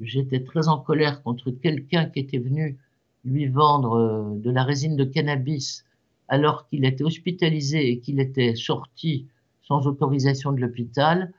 j'étais 0.00 0.40
très 0.40 0.68
en 0.68 0.78
colère 0.78 1.22
contre 1.22 1.50
quelqu'un 1.50 2.06
qui 2.06 2.20
était 2.20 2.38
venu 2.38 2.78
lui 3.24 3.46
vendre 3.46 3.92
euh, 3.94 4.38
de 4.38 4.50
la 4.50 4.64
résine 4.64 4.96
de 4.96 5.04
cannabis 5.04 5.84
alors 6.28 6.68
qu'il 6.68 6.84
était 6.84 7.04
hospitalisé 7.04 7.90
et 7.90 7.98
qu'il 7.98 8.20
était 8.20 8.54
sorti 8.54 9.26
sans 9.62 9.86
autorisation 9.86 10.52
de 10.52 10.60
l'hôpital, 10.60 11.32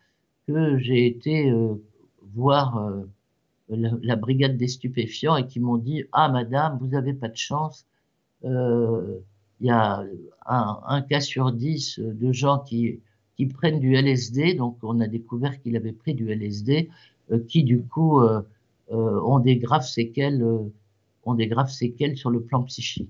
que 0.47 0.77
j'ai 0.77 1.07
été 1.07 1.49
euh, 1.49 1.75
voir 2.33 2.77
euh, 2.77 3.03
la, 3.69 4.15
brigade 4.15 4.57
des 4.57 4.67
stupéfiants 4.67 5.37
et 5.37 5.47
qui 5.47 5.59
m'ont 5.59 5.77
dit 5.77 6.03
Ah, 6.11 6.29
madame, 6.29 6.77
vous 6.79 6.87
n'avez 6.87 7.13
pas 7.13 7.29
de 7.29 7.37
chance. 7.37 7.85
Il 8.43 9.21
y 9.61 9.69
a 9.69 10.03
un, 10.45 11.01
cas 11.03 11.21
sur 11.21 11.51
dix 11.51 11.99
de 11.99 12.33
gens 12.33 12.59
qui, 12.59 12.99
qui 13.41 13.47
prennent 13.47 13.79
du 13.79 13.95
LSD, 13.95 14.53
donc 14.53 14.77
on 14.83 14.99
a 14.99 15.07
découvert 15.07 15.59
qu'il 15.59 15.75
avait 15.75 15.93
pris 15.93 16.13
du 16.13 16.29
LSD, 16.31 16.89
qui 17.47 17.63
du 17.63 17.81
coup 17.81 18.21
euh, 18.91 19.21
ont 19.21 19.39
des 19.39 19.57
graves 19.57 19.87
séquelles, 19.87 20.43
euh, 20.43 20.69
ont 21.23 21.33
des 21.33 21.47
graves 21.47 21.71
séquelles 21.71 22.17
sur 22.17 22.29
le 22.29 22.41
plan 22.41 22.61
psychique. 22.63 23.09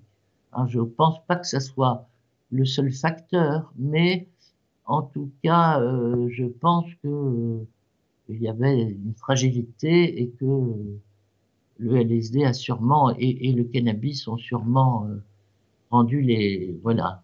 Hein, 0.53 0.67
je 0.67 0.79
ne 0.79 0.85
pense 0.85 1.25
pas 1.25 1.35
que 1.35 1.47
ce 1.47 1.59
soit 1.59 2.07
le 2.51 2.65
seul 2.65 2.91
facteur, 2.91 3.73
mais 3.77 4.27
en 4.85 5.01
tout 5.01 5.31
cas, 5.43 5.81
euh, 5.81 6.29
je 6.29 6.45
pense 6.45 6.85
que 7.01 7.65
il 8.29 8.41
y 8.41 8.47
avait 8.47 8.79
une 8.79 9.15
fragilité 9.15 10.21
et 10.21 10.29
que 10.29 10.71
le 11.79 11.97
LSD 11.97 12.45
a 12.45 12.53
sûrement 12.53 13.09
et, 13.17 13.51
le 13.51 13.63
cannabis 13.63 14.27
ont 14.27 14.37
sûrement 14.37 15.07
rendu 15.89 16.21
les 16.21 16.79
voilà 16.83 17.21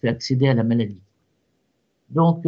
fait 0.00 0.08
accéder 0.08 0.48
à 0.48 0.54
la 0.54 0.64
maladie. 0.64 1.00
Donc 2.12 2.46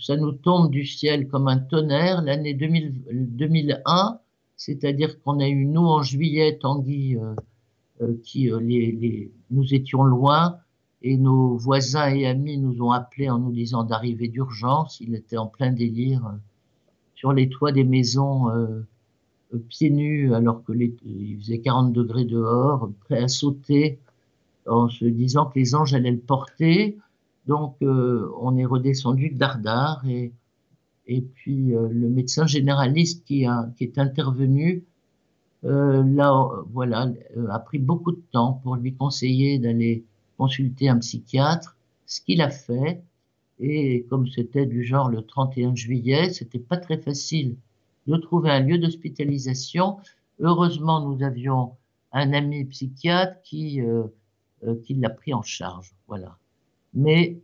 ça 0.00 0.16
nous 0.16 0.32
tombe 0.32 0.70
du 0.70 0.84
ciel 0.84 1.28
comme 1.28 1.48
un 1.48 1.58
tonnerre. 1.58 2.22
L'année 2.22 2.54
2001, 2.54 4.18
c'est-à-dire 4.56 5.20
qu'on 5.22 5.40
a 5.40 5.48
eu, 5.48 5.66
nous, 5.66 5.82
en 5.82 6.02
juillet, 6.02 6.58
Tanguy, 6.60 7.16
euh, 7.16 7.34
euh, 8.00 8.14
qui 8.24 8.50
euh, 8.50 8.60
les, 8.60 9.30
nous 9.50 9.74
étions 9.74 10.04
loin, 10.04 10.58
et 11.02 11.16
nos 11.18 11.56
voisins 11.56 12.08
et 12.08 12.26
amis 12.26 12.56
nous 12.56 12.82
ont 12.82 12.90
appelés 12.90 13.28
en 13.28 13.38
nous 13.38 13.52
disant 13.52 13.84
d'arriver 13.84 14.28
d'urgence. 14.28 15.00
Il 15.00 15.14
était 15.14 15.36
en 15.36 15.46
plein 15.46 15.70
délire 15.70 16.34
sur 17.14 17.32
les 17.32 17.50
toits 17.50 17.72
des 17.72 17.84
maisons, 17.84 18.46
pieds 19.68 19.90
nus, 19.90 20.34
alors 20.34 20.64
que 20.64 20.72
il 20.72 21.36
faisait 21.40 21.58
40 21.58 21.92
degrés 21.92 22.24
dehors, 22.24 22.90
prêt 23.04 23.22
à 23.22 23.28
sauter, 23.28 23.98
en 24.66 24.88
se 24.88 25.04
disant 25.04 25.44
que 25.44 25.58
les 25.58 25.74
anges 25.74 25.92
allaient 25.92 26.10
le 26.10 26.18
porter. 26.18 26.96
Donc, 27.46 27.76
euh, 27.82 28.30
on 28.40 28.56
est 28.56 28.64
redescendu 28.64 29.30
de 29.30 29.38
Dardar 29.38 30.06
et, 30.08 30.32
et 31.06 31.20
puis 31.20 31.74
euh, 31.74 31.88
le 31.90 32.08
médecin 32.08 32.46
généraliste 32.46 33.24
qui, 33.24 33.44
a, 33.44 33.70
qui 33.76 33.84
est 33.84 33.98
intervenu, 33.98 34.84
euh, 35.64 36.02
là, 36.04 36.48
voilà, 36.72 37.10
a 37.50 37.58
pris 37.58 37.78
beaucoup 37.78 38.12
de 38.12 38.22
temps 38.32 38.60
pour 38.62 38.76
lui 38.76 38.94
conseiller 38.94 39.58
d'aller 39.58 40.04
consulter 40.38 40.88
un 40.88 40.98
psychiatre, 40.98 41.76
ce 42.06 42.20
qu'il 42.20 42.40
a 42.40 42.50
fait. 42.50 43.02
Et 43.60 44.04
comme 44.10 44.26
c'était 44.26 44.66
du 44.66 44.82
genre 44.82 45.08
le 45.08 45.22
31 45.22 45.74
juillet, 45.74 46.30
c'était 46.30 46.58
pas 46.58 46.76
très 46.76 46.98
facile 46.98 47.56
de 48.06 48.16
trouver 48.16 48.50
un 48.50 48.60
lieu 48.60 48.78
d'hospitalisation. 48.78 49.98
Heureusement, 50.40 51.08
nous 51.08 51.22
avions 51.22 51.72
un 52.12 52.32
ami 52.32 52.64
psychiatre 52.64 53.40
qui, 53.42 53.80
qui 54.84 54.94
l'a 54.94 55.10
pris 55.10 55.32
en 55.32 55.42
charge. 55.42 55.94
Voilà 56.08 56.36
mais 56.94 57.38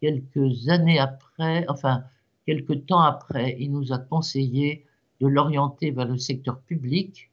quelques 0.00 0.68
années 0.68 0.98
après, 0.98 1.66
enfin, 1.68 2.04
quelques 2.46 2.86
temps 2.86 3.00
après, 3.00 3.56
il 3.58 3.72
nous 3.72 3.92
a 3.92 3.98
conseillé 3.98 4.84
de 5.20 5.26
l'orienter 5.26 5.90
vers 5.90 6.06
le 6.06 6.18
secteur 6.18 6.60
public, 6.60 7.30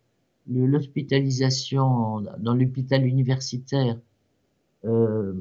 l'hospitalisation 0.50 2.22
dans 2.40 2.54
l'hôpital 2.54 3.06
universitaire, 3.06 3.98
euh, 4.86 5.34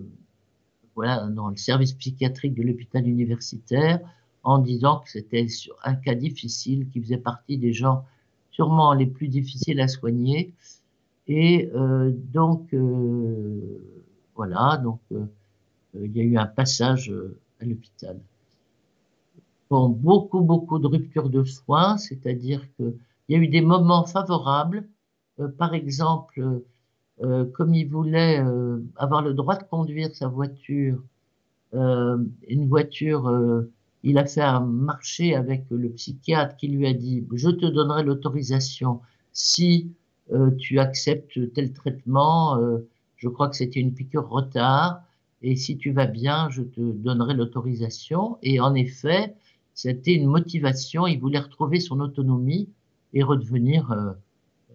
voilà, 0.94 1.26
dans 1.26 1.48
le 1.48 1.56
service 1.56 1.92
psychiatrique 1.94 2.54
de 2.54 2.62
l'hôpital 2.62 3.06
universitaire, 3.06 4.00
en 4.44 4.58
disant 4.58 5.00
que 5.00 5.10
c'était 5.10 5.46
un 5.84 5.94
cas 5.94 6.14
difficile, 6.14 6.88
qui 6.88 7.00
faisait 7.00 7.16
partie 7.16 7.58
des 7.58 7.72
gens 7.72 8.04
sûrement 8.50 8.92
les 8.92 9.06
plus 9.06 9.28
difficiles 9.28 9.80
à 9.80 9.88
soigner. 9.88 10.52
Et 11.28 11.70
euh, 11.74 12.10
donc, 12.32 12.74
euh, 12.74 13.80
voilà, 14.34 14.76
donc 14.82 15.00
il 15.94 16.16
y 16.16 16.20
a 16.20 16.24
eu 16.24 16.36
un 16.36 16.46
passage 16.46 17.10
euh, 17.10 17.38
à 17.60 17.64
l'hôpital. 17.64 18.18
Bon, 19.70 19.88
beaucoup, 19.88 20.40
beaucoup 20.40 20.78
de 20.78 20.86
ruptures 20.86 21.30
de 21.30 21.44
soins, 21.44 21.96
c'est-à-dire 21.96 22.62
qu'il 22.76 22.94
y 23.28 23.34
a 23.34 23.38
eu 23.38 23.48
des 23.48 23.62
moments 23.62 24.04
favorables. 24.04 24.86
Euh, 25.40 25.48
par 25.48 25.74
exemple, 25.74 26.62
comme 27.52 27.72
il 27.72 27.88
voulait 27.88 28.42
avoir 28.96 29.22
le 29.22 29.32
droit 29.32 29.54
de 29.54 29.62
conduire 29.62 30.12
sa 30.12 30.26
voiture, 30.26 31.00
une 31.72 32.66
voiture, 32.68 33.30
il 34.02 34.18
a 34.18 34.26
fait 34.26 34.40
un 34.40 34.58
marché 34.58 35.36
avec 35.36 35.66
le 35.70 35.90
psychiatre 35.90 36.56
qui 36.56 36.66
lui 36.66 36.84
a 36.84 36.92
dit, 36.92 37.24
je 37.32 37.50
te 37.50 37.66
donnerai 37.66 38.02
l'autorisation 38.02 39.02
si 39.32 39.92
tu 40.58 40.80
acceptes 40.80 41.52
tel 41.52 41.72
traitement. 41.72 42.58
je 43.18 43.28
crois 43.28 43.48
que 43.48 43.54
c'était 43.54 43.78
une 43.78 43.94
piqûre 43.94 44.28
retard 44.28 45.02
et 45.42 45.56
si 45.56 45.76
tu 45.76 45.90
vas 45.90 46.06
bien, 46.06 46.48
je 46.50 46.62
te 46.62 46.80
donnerai 46.80 47.34
l'autorisation. 47.34 48.38
Et 48.42 48.60
en 48.60 48.74
effet, 48.74 49.34
c'était 49.74 50.14
une 50.14 50.26
motivation, 50.26 51.06
il 51.06 51.18
voulait 51.18 51.40
retrouver 51.40 51.80
son 51.80 52.00
autonomie 52.00 52.68
et 53.12 53.22
redevenir, 53.22 53.90
euh, 53.90 54.12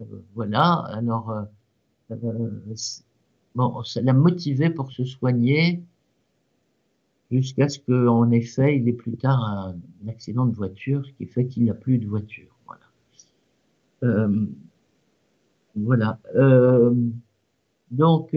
euh, 0.01 0.05
voilà, 0.35 0.73
alors, 0.89 1.31
euh, 2.11 2.49
bon, 3.55 3.83
ça 3.83 4.01
l'a 4.01 4.13
motivé 4.13 4.69
pour 4.69 4.91
se 4.91 5.05
soigner 5.05 5.81
jusqu'à 7.31 7.69
ce 7.69 7.79
qu'en 7.79 8.29
effet, 8.31 8.77
il 8.77 8.87
ait 8.87 8.93
plus 8.93 9.17
tard 9.17 9.43
un, 9.43 9.75
accident 10.07 10.45
de 10.45 10.55
voiture, 10.55 11.05
ce 11.05 11.11
qui 11.13 11.25
fait 11.25 11.45
qu'il 11.47 11.65
n'a 11.65 11.73
plus 11.73 11.97
de 11.97 12.07
voiture. 12.07 12.55
Voilà. 14.01 14.29
voilà. 15.75 16.19
donc, 17.91 18.35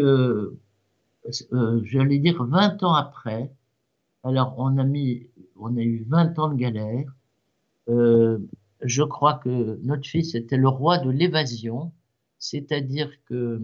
euh, 1.52 1.80
j'allais 1.85 2.18
dire 2.18 2.42
20 2.42 2.83
ans 2.83 2.94
après, 2.94 3.52
alors 4.24 4.54
on 4.59 4.78
a 4.78 4.85
mis, 4.85 5.26
on 5.56 5.76
a 5.76 5.83
eu 5.83 6.04
20 6.09 6.38
ans 6.38 6.48
de 6.48 6.56
galère. 6.56 7.14
Euh, 7.88 8.38
je 8.83 9.02
crois 9.02 9.35
que 9.35 9.78
notre 9.83 10.06
fils 10.09 10.35
était 10.35 10.56
le 10.56 10.68
roi 10.68 10.98
de 10.98 11.11
l'évasion, 11.11 11.92
c'est-à-dire 12.38 13.11
que 13.26 13.62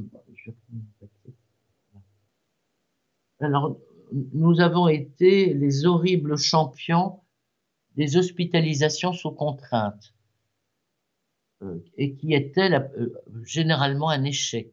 Alors, 3.41 3.79
nous 4.33 4.61
avons 4.61 4.89
été 4.89 5.53
les 5.53 5.85
horribles 5.85 6.39
champions 6.39 7.21
des 7.97 8.17
hospitalisations 8.17 9.13
sous 9.13 9.31
contrainte, 9.31 10.15
euh, 11.63 11.79
et 11.97 12.15
qui 12.15 12.35
étaient 12.35 12.73
euh, 12.73 13.09
généralement 13.45 14.11
un 14.11 14.25
échec. 14.25 14.73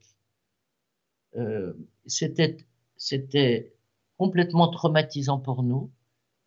Euh, 1.36 1.74
c'était, 2.06 2.58
c'était 3.06 3.74
complètement 4.18 4.70
traumatisant 4.70 5.40
pour 5.40 5.64
nous, 5.64 5.92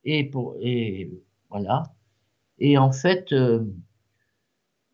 et 0.05 0.25
pour, 0.25 0.57
et 0.61 1.11
voilà. 1.51 1.95
Et 2.59 2.79
en 2.79 2.93
fait, 2.93 3.35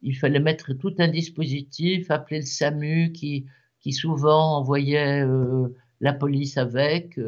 il 0.03 0.17
fallait 0.17 0.41
mettre 0.41 0.73
tout 0.75 0.95
un 0.99 1.09
dispositif, 1.09 2.11
appeler 2.11 2.41
le 2.41 2.47
SAMU 2.47 3.13
qui, 3.13 3.47
qui 3.81 3.93
souvent 3.93 4.57
envoyait 4.59 5.25
la 6.01 6.13
police 6.13 6.57
avec. 6.57 7.21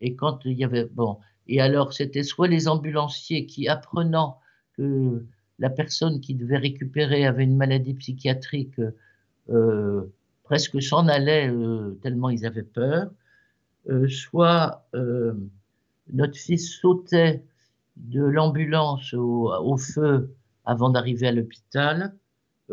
et 0.00 0.14
quand 0.14 0.44
il 0.44 0.52
y 0.52 0.64
avait 0.64 0.86
bon, 0.86 1.18
et 1.48 1.60
alors, 1.60 1.92
c'était 1.92 2.22
soit 2.22 2.48
les 2.48 2.68
ambulanciers 2.68 3.46
qui, 3.46 3.68
apprenant 3.68 4.40
que 4.76 5.24
la 5.58 5.70
personne 5.70 6.20
qui 6.20 6.34
devait 6.34 6.58
récupérer 6.58 7.24
avait 7.24 7.44
une 7.44 7.56
maladie 7.56 7.94
psychiatrique, 7.94 8.80
euh, 9.50 10.12
presque 10.42 10.82
s'en 10.82 11.08
allaient 11.08 11.48
euh, 11.48 11.98
tellement 12.02 12.30
ils 12.30 12.46
avaient 12.46 12.62
peur, 12.62 13.04
euh, 13.04 13.10
soit 14.08 14.86
notre 16.12 16.36
fils 16.36 16.72
sautait 16.80 17.42
de 17.96 18.22
l'ambulance 18.22 19.14
au, 19.14 19.76
feu 19.76 20.34
avant 20.64 20.90
d'arriver 20.90 21.28
à 21.28 21.32
l'hôpital, 21.32 22.14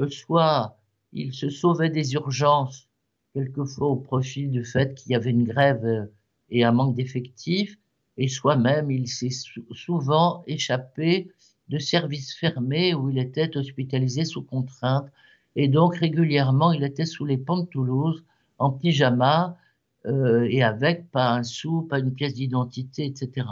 soit 0.10 0.78
il 1.12 1.34
se 1.34 1.50
sauvait 1.50 1.90
des 1.90 2.14
urgences, 2.14 2.88
quelquefois 3.34 3.88
au 3.88 3.96
profit 3.96 4.48
du 4.48 4.66
fait 4.66 4.96
qu'il 4.96 5.12
y 5.12 5.16
avait 5.16 5.30
une 5.32 5.44
grève 5.44 6.10
et 6.50 6.64
un 6.64 6.72
manque 6.72 6.96
d'effectifs, 6.96 7.78
et 8.18 8.28
soi-même, 8.28 8.92
il 8.92 9.08
s'est 9.08 9.30
souvent 9.72 10.44
échappé 10.46 11.32
de 11.70 11.80
services 11.80 12.36
fermés 12.36 12.94
où 12.94 13.10
il 13.10 13.18
était 13.18 13.58
hospitalisé 13.58 14.26
sous 14.26 14.44
contrainte. 14.44 15.08
Et 15.56 15.68
donc, 15.68 15.96
régulièrement, 15.96 16.72
il 16.72 16.84
était 16.84 17.06
sous 17.06 17.26
les 17.26 17.38
ponts 17.38 17.58
de 17.58 17.66
Toulouse, 17.66 18.24
en 18.60 18.72
pyjama, 18.72 19.58
euh, 20.06 20.48
et 20.50 20.64
avec 20.64 21.10
pas 21.12 21.34
un 21.36 21.44
sou, 21.44 21.84
pas 21.84 22.00
une 22.00 22.14
pièce 22.14 22.34
d'identité, 22.34 23.06
etc. 23.06 23.48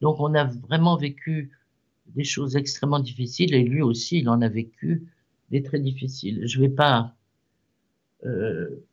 Donc, 0.00 0.16
on 0.20 0.34
a 0.34 0.44
vraiment 0.44 0.96
vécu 0.96 1.50
des 2.08 2.24
choses 2.24 2.56
extrêmement 2.56 3.00
difficiles, 3.00 3.54
et 3.54 3.62
lui 3.62 3.82
aussi, 3.82 4.18
il 4.18 4.28
en 4.28 4.40
a 4.42 4.48
vécu 4.48 5.06
des 5.50 5.62
très 5.62 5.78
difficiles. 5.78 6.42
Je 6.46 6.60
vais 6.60 6.68
pas... 6.68 7.14
Euh, 8.24 8.84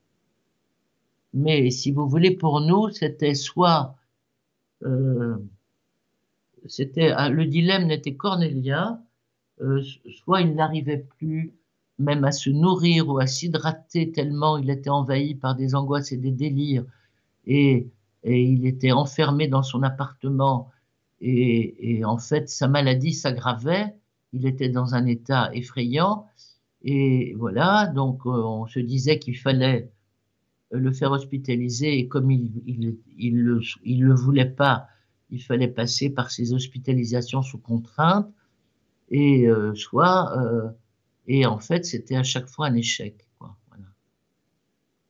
mais 1.33 1.69
si 1.69 1.91
vous 1.91 2.07
voulez, 2.07 2.31
pour 2.31 2.61
nous, 2.61 2.89
c'était 2.89 3.35
soit 3.35 3.95
euh, 4.83 5.37
c'était 6.67 7.13
le 7.29 7.45
dilemme 7.45 7.85
n'était 7.87 8.15
cornélien, 8.15 9.01
euh, 9.61 9.81
soit 10.23 10.41
il 10.41 10.55
n'arrivait 10.55 11.05
plus 11.17 11.53
même 11.97 12.23
à 12.23 12.31
se 12.31 12.49
nourrir 12.49 13.09
ou 13.09 13.19
à 13.19 13.27
s'hydrater 13.27 14.11
tellement 14.11 14.57
il 14.57 14.69
était 14.69 14.89
envahi 14.89 15.35
par 15.35 15.55
des 15.55 15.75
angoisses 15.75 16.11
et 16.13 16.17
des 16.17 16.31
délires 16.31 16.85
et, 17.49 17.87
il 18.23 18.65
était 18.67 18.91
enfermé 18.91 19.47
dans 19.47 19.63
son 19.63 19.81
appartement. 19.83 20.69
Et, 21.21 22.01
en 22.05 22.17
fait 22.17 22.49
sa 22.49 22.67
maladie 22.67 23.13
s'aggravait, 23.13 23.95
il 24.33 24.45
était 24.45 24.69
dans 24.69 24.95
un 24.95 25.05
état 25.05 25.49
effrayant. 25.53 26.27
Et 26.81 27.33
voilà 27.37 27.87
donc 27.87 28.25
euh, 28.25 28.29
on 28.29 28.67
se 28.67 28.79
disait 28.79 29.19
qu'il 29.19 29.37
fallait 29.37 29.91
le 30.71 30.93
faire 30.93 31.11
hospitaliser 31.11 31.97
et 31.99 32.07
comme 32.07 32.31
il, 32.31 32.51
il, 33.17 33.41
le, 33.41 33.59
il 33.83 34.07
voulait 34.13 34.45
pas, 34.45 34.87
il 35.29 35.43
fallait 35.43 35.67
passer 35.67 36.09
par 36.09 36.31
ces 36.31 36.53
hospitalisations 36.53 37.41
sous 37.41 37.57
contrainte. 37.57 38.31
Et 39.09 39.47
euh, 39.47 39.73
soit 39.73 40.37
euh, 40.37 40.69
et 41.27 41.45
en 41.45 41.59
fait 41.59 41.85
c'était 41.85 42.15
à 42.15 42.23
chaque 42.23 42.47
fois 42.47 42.67
un 42.67 42.75
échec. 42.75 43.28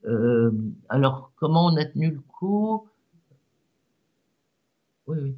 Euh, 0.10 0.52
alors 0.90 1.32
comment 1.36 1.68
on 1.68 1.76
a 1.78 1.86
tenu 1.86 2.12
le 2.12 2.20
coup? 2.20 2.88
Oui, 5.08 5.18
oui. 5.22 5.36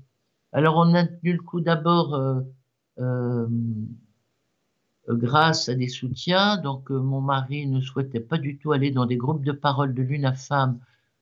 Alors 0.53 0.77
on 0.77 0.93
a 0.93 1.05
tenu 1.05 1.33
le 1.33 1.41
coup 1.41 1.61
d'abord 1.61 2.15
euh, 2.15 2.41
euh 2.99 3.47
grâce 5.09 5.67
à 5.67 5.75
des 5.75 5.89
soutiens. 5.89 6.57
Donc, 6.57 6.89
mon 6.89 7.21
mari 7.21 7.67
ne 7.67 7.81
souhaitait 7.81 8.19
pas 8.21 8.37
du 8.37 8.57
tout 8.57 8.71
aller 8.71 8.91
dans 8.91 9.05
des 9.05 9.17
groupes 9.17 9.43
de 9.43 9.51
parole 9.51 9.93
de 9.93 10.01
l'UNAFAM, 10.03 10.79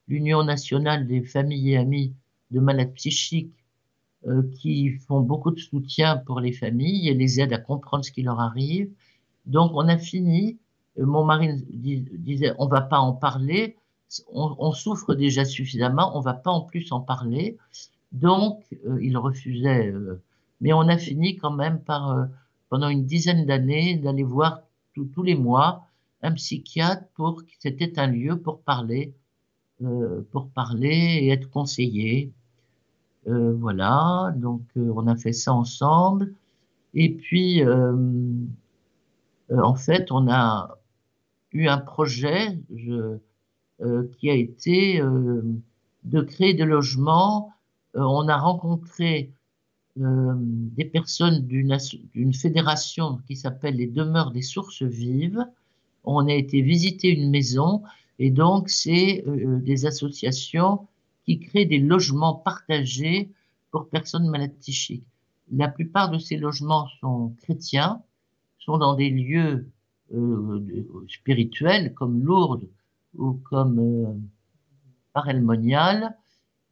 l'Union 0.08 0.44
nationale 0.44 1.08
des 1.08 1.24
familles 1.24 1.72
et 1.72 1.78
amis 1.78 2.14
de 2.52 2.60
malades 2.60 2.94
psychiques, 2.94 3.56
qui 4.60 4.92
font 5.08 5.22
beaucoup 5.22 5.50
de 5.50 5.60
soutien 5.60 6.18
pour 6.18 6.40
les 6.42 6.52
familles 6.52 7.08
et 7.08 7.14
les 7.14 7.40
aident 7.40 7.54
à 7.54 7.58
comprendre 7.58 8.04
ce 8.04 8.12
qui 8.12 8.22
leur 8.22 8.40
arrive. 8.40 8.92
Donc, 9.46 9.72
on 9.74 9.88
a 9.88 9.98
fini. 9.98 10.60
Mon 11.00 11.24
mari 11.24 11.64
disait, 11.70 12.54
on 12.58 12.68
va 12.68 12.82
pas 12.82 13.00
en 13.00 13.14
parler. 13.14 13.76
On, 14.34 14.72
souffre 14.72 15.14
déjà 15.14 15.46
suffisamment, 15.46 16.18
on 16.18 16.22
va 16.22 16.34
pas 16.34 16.52
en 16.52 16.62
plus 16.62 16.92
en 16.92 17.00
parler. 17.00 17.58
Donc, 18.12 18.64
il 19.02 19.18
refusait. 19.18 19.94
mais 20.62 20.74
on 20.74 20.88
a 20.88 20.98
fini 20.98 21.38
quand 21.38 21.52
même 21.52 21.80
par 21.80 22.28
pendant 22.70 22.90
une 22.90 23.06
dizaine 23.06 23.46
d'années 23.46 23.98
d'aller 23.98 24.24
voir 24.24 24.62
tous 24.94 25.24
les 25.24 25.36
mois 25.36 25.86
un 26.22 26.34
psychiatre 26.34 27.06
pour 27.16 27.42
c'était 27.60 28.00
un 28.00 28.08
lieu 28.08 28.38
pour 28.38 28.60
parler, 28.62 29.14
euh, 29.84 30.22
pour 30.32 30.50
parler 30.50 31.20
et 31.22 31.30
être 31.30 31.50
conseillé. 31.50 32.32
Euh, 33.28 33.54
voilà, 33.54 34.34
donc 34.36 34.62
euh, 34.78 34.92
on 34.96 35.08
a 35.08 35.16
fait 35.16 35.34
ça 35.34 35.54
ensemble. 35.54 36.34
Et 36.94 37.14
puis, 37.14 37.64
euh, 37.64 37.96
euh, 39.52 39.62
en 39.62 39.76
fait, 39.76 40.12
on 40.12 40.28
a 40.30 40.78
eu 41.52 41.68
un 41.68 41.78
projet 41.78 42.60
je, 42.76 43.18
qui 44.18 44.30
a 44.30 44.34
été 44.34 45.02
de 46.04 46.22
créer 46.22 46.54
des 46.54 46.66
logements. 46.66 47.54
on 47.94 48.28
a 48.28 48.38
rencontré 48.38 49.32
euh, 50.00 50.34
des 50.38 50.86
personnes 50.86 51.46
d'une 51.46 52.34
fédération 52.34 53.20
qui 53.28 53.36
s'appelle 53.36 53.76
les 53.76 53.88
demeures 53.88 54.32
des 54.32 54.44
sources 54.44 54.84
vives. 54.84 55.46
On 56.06 56.28
a 56.28 56.34
été 56.34 56.62
visiter 56.62 57.10
une 57.10 57.30
maison 57.30 57.84
et 58.18 58.30
donc 58.30 58.70
c'est 58.70 59.26
euh, 59.28 59.60
des 59.60 59.86
associations 59.86 60.88
qui 61.26 61.40
créent 61.40 61.66
des 61.66 61.80
logements 61.80 62.36
partagés 62.36 63.30
pour 63.72 63.90
personnes 63.90 64.30
malades 64.30 64.56
psychiques. 64.62 65.04
La 65.52 65.68
plupart 65.68 66.12
de 66.12 66.18
ces 66.18 66.38
logements 66.38 66.88
sont 67.02 67.34
chrétiens, 67.42 68.02
sont 68.60 68.78
dans 68.78 68.94
des 68.94 69.10
lieux 69.10 69.68
euh, 70.14 71.06
spirituels 71.08 71.94
comme 71.94 72.24
Lourdes 72.24 72.68
ou 73.16 73.34
comme 73.34 73.80
euh, 73.80 74.14
Parelmonial, 75.14 76.18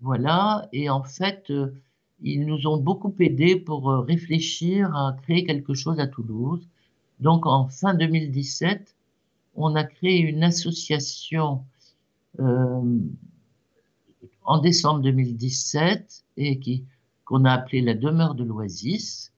voilà. 0.02 0.67
Et 0.73 0.89
en 0.89 1.04
fait, 1.04 1.45
euh, 1.52 1.73
ils 2.21 2.45
nous 2.47 2.65
ont 2.65 2.78
beaucoup 2.78 3.13
aidés 3.19 3.56
pour 3.56 3.89
réfléchir 4.08 4.95
à 4.95 5.15
créer 5.21 5.43
quelque 5.43 5.76
chose 5.76 6.00
à 6.00 6.08
Toulouse. 6.08 6.67
Donc 7.19 7.45
en 7.45 7.67
fin 7.67 7.93
2017, 7.93 8.95
on 9.56 9.76
a 9.76 9.84
créé 9.84 10.19
une 10.19 10.43
association 10.43 11.63
en 14.45 14.58
décembre 14.60 15.02
2017 15.02 16.26
et 16.38 16.60
qui 16.60 16.86
qu'on 17.26 17.45
a 17.45 17.52
appelé 17.52 17.82
la 17.82 17.93
demeure 17.93 18.36
de 18.36 18.43
l'Oasis 18.43 19.34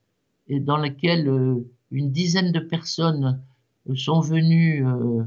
et 0.47 0.59
dans 0.59 0.77
laquelle 0.77 1.63
une 1.91 2.11
dizaine 2.11 2.51
de 2.51 2.59
personnes 2.59 3.41
sont 3.95 4.21
venues 4.21 4.85
euh, 4.85 5.23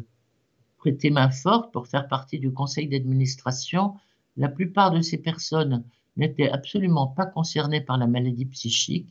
prêter 0.78 1.10
main 1.10 1.30
forte 1.30 1.72
pour 1.72 1.86
faire 1.86 2.08
partie 2.08 2.38
du 2.38 2.52
conseil 2.52 2.88
d'administration. 2.88 3.94
La 4.36 4.48
plupart 4.48 4.90
de 4.90 5.00
ces 5.00 5.18
personnes 5.18 5.84
n'étaient 6.16 6.50
absolument 6.50 7.06
pas 7.06 7.26
concernés 7.26 7.80
par 7.80 7.98
la 7.98 8.06
maladie 8.06 8.46
psychique 8.46 9.08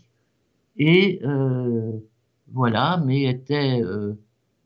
et 0.78 1.20
euh, 1.24 1.92
voilà, 2.54 2.98
mais 3.06 3.24
étaient 3.24 3.82
euh, 3.82 4.14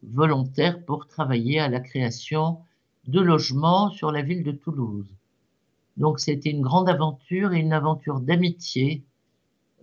volontaires 0.03 0.83
pour 0.85 1.07
travailler 1.07 1.59
à 1.59 1.67
la 1.67 1.79
création 1.79 2.59
de 3.07 3.19
logements 3.19 3.89
sur 3.91 4.11
la 4.11 4.21
ville 4.21 4.43
de 4.43 4.51
Toulouse. 4.51 5.07
Donc 5.97 6.19
c'était 6.19 6.51
une 6.51 6.61
grande 6.61 6.89
aventure 6.89 7.53
et 7.53 7.59
une 7.59 7.73
aventure 7.73 8.19
d'amitié. 8.19 9.03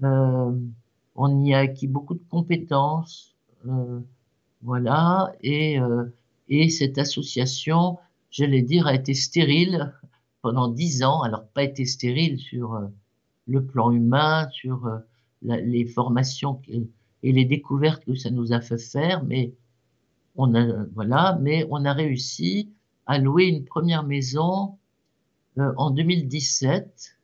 On 0.02 1.44
y 1.44 1.54
a 1.54 1.58
acquis 1.58 1.86
beaucoup 1.86 2.14
de 2.14 2.24
compétences, 2.28 3.34
voilà, 4.62 5.34
et, 5.42 5.80
euh, 5.80 6.04
et 6.48 6.70
cette 6.70 6.96
association, 6.98 7.98
j'allais 8.30 8.62
dire, 8.62 8.86
a 8.86 8.94
été 8.94 9.12
stérile 9.12 9.92
pendant 10.40 10.68
dix 10.68 11.02
ans, 11.02 11.22
alors 11.22 11.46
pas 11.48 11.64
été 11.64 11.84
stérile 11.84 12.38
sur 12.38 12.74
euh, 12.74 12.86
le 13.48 13.64
plan 13.64 13.90
humain, 13.90 14.48
sur 14.52 14.86
euh, 14.86 14.98
les 15.42 15.84
formations 15.84 16.60
et 17.24 17.32
les 17.32 17.44
découvertes 17.44 18.04
que 18.04 18.14
ça 18.14 18.30
nous 18.30 18.52
a 18.52 18.60
fait 18.60 18.78
faire, 18.78 19.24
mais 19.24 19.52
on 20.36 20.54
a 20.54 20.84
voilà, 20.94 21.38
mais 21.42 21.66
on 21.68 21.84
a 21.84 21.92
réussi 21.92 22.70
à 23.06 23.18
louer 23.18 23.46
une 23.46 23.64
première 23.64 24.04
maison 24.04 24.78
en 25.56 25.90
2017 25.90 27.18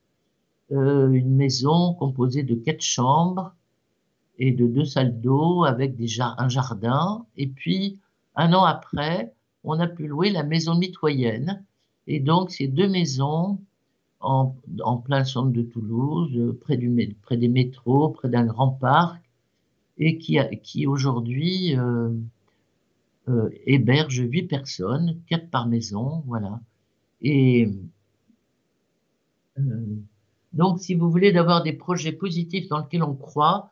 une 0.71 1.35
maison 1.37 1.95
composée 1.95 2.43
de 2.43 2.55
quatre 2.57 2.83
chambres 2.83 3.55
et 4.39 4.53
de 4.53 4.67
deux 4.67 4.85
salles 4.85 5.21
d'eau 5.21 5.65
avec 5.65 5.95
un 6.21 6.49
jardin. 6.49 7.27
Et 7.37 7.47
puis, 7.47 7.99
un 8.37 8.53
an 8.53 8.65
après, 8.65 9.33
on 9.65 9.79
a 9.81 9.87
pu 9.87 10.07
louer 10.07 10.31
la 10.31 10.45
maison 10.45 10.77
mitoyenne. 10.77 11.65
Et 12.07 12.21
donc, 12.21 12.51
ces 12.51 12.69
deux 12.69 12.89
maisons 12.89 13.59
en, 14.21 14.55
plein 15.05 15.25
centre 15.25 15.53
de 15.53 15.63
Toulouse, 15.63 16.57
près, 16.61 16.77
des 16.77 17.49
métros, 17.49 18.11
près 18.11 18.29
d'un 18.29 18.47
grand 18.47 18.71
parc, 18.71 19.23
et 19.99 20.19
qui, 20.19 20.39
qui 20.63 20.87
aujourd'hui 20.87 21.77
euh, 21.77 22.11
euh, 23.29 23.51
héberge 23.67 24.19
huit 24.19 24.45
personnes, 24.45 25.21
quatre 25.27 25.51
par 25.51 25.67
maison, 25.67 26.23
voilà. 26.27 26.61
Et 27.21 27.69
euh, 29.59 29.63
donc, 30.53 30.81
si 30.81 30.95
vous 30.95 31.11
voulez 31.11 31.33
d'avoir 31.33 31.63
des 31.63 31.73
projets 31.73 32.13
positifs 32.13 32.69
dans 32.69 32.79
lesquels 32.79 33.03
on 33.03 33.15
croit, 33.15 33.71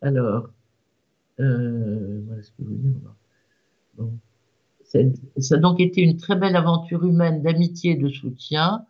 Alors. 0.00 0.48
Ça 4.84 5.54
a 5.54 5.58
donc 5.58 5.80
été 5.80 6.02
une 6.02 6.16
très 6.16 6.36
belle 6.36 6.56
aventure 6.56 7.04
humaine 7.04 7.42
d'amitié 7.42 7.92
et 7.92 7.96
de 7.96 8.08
soutien 8.08 8.86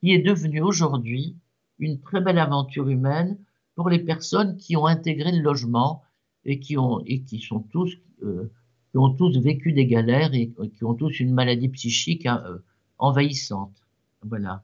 qui 0.00 0.12
est 0.12 0.22
devenue 0.22 0.60
aujourd'hui 0.60 1.36
une 1.78 2.00
très 2.00 2.20
belle 2.20 2.38
aventure 2.38 2.88
humaine 2.88 3.38
pour 3.74 3.88
les 3.88 3.98
personnes 3.98 4.56
qui 4.56 4.76
ont 4.76 4.86
intégré 4.86 5.32
le 5.32 5.42
logement 5.42 6.02
et 6.44 6.60
qui 6.60 6.78
ont 6.78 7.00
et 7.06 7.22
qui 7.22 7.40
sont 7.40 7.60
tous 7.60 7.92
euh, 8.22 8.50
qui 8.90 8.98
ont 8.98 9.10
tous 9.10 9.38
vécu 9.38 9.72
des 9.72 9.86
galères 9.86 10.34
et 10.34 10.52
qui 10.76 10.84
ont 10.84 10.94
tous 10.94 11.20
une 11.20 11.32
maladie 11.32 11.68
psychique 11.70 12.26
hein, 12.26 12.42
euh, 12.46 12.58
envahissante. 12.98 13.74
Voilà. 14.22 14.62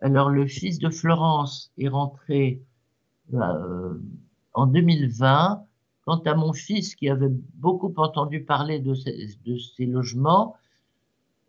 Alors 0.00 0.30
le 0.30 0.46
fils 0.46 0.78
de 0.78 0.90
Florence 0.90 1.72
est 1.78 1.88
rentré 1.88 2.62
euh, 3.34 3.94
en 4.54 4.66
2020 4.66 5.64
Quant 6.08 6.22
à 6.24 6.34
mon 6.34 6.54
fils 6.54 6.94
qui 6.94 7.10
avait 7.10 7.28
beaucoup 7.56 7.92
entendu 7.98 8.42
parler 8.42 8.78
de 8.78 8.94
ces, 8.94 9.84
logements, 9.84 10.56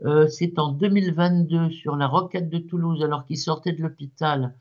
euh, 0.04 0.28
c'est 0.28 0.60
en 0.60 0.74
2022 0.74 1.70
sur 1.70 1.96
la 1.96 2.08
Roquette 2.08 2.50
de 2.50 2.58
Toulouse, 2.58 3.02
alors 3.02 3.26
qu'il 3.26 3.38
sortait 3.38 3.72
de 3.72 3.82
l'hôpital 3.82 4.54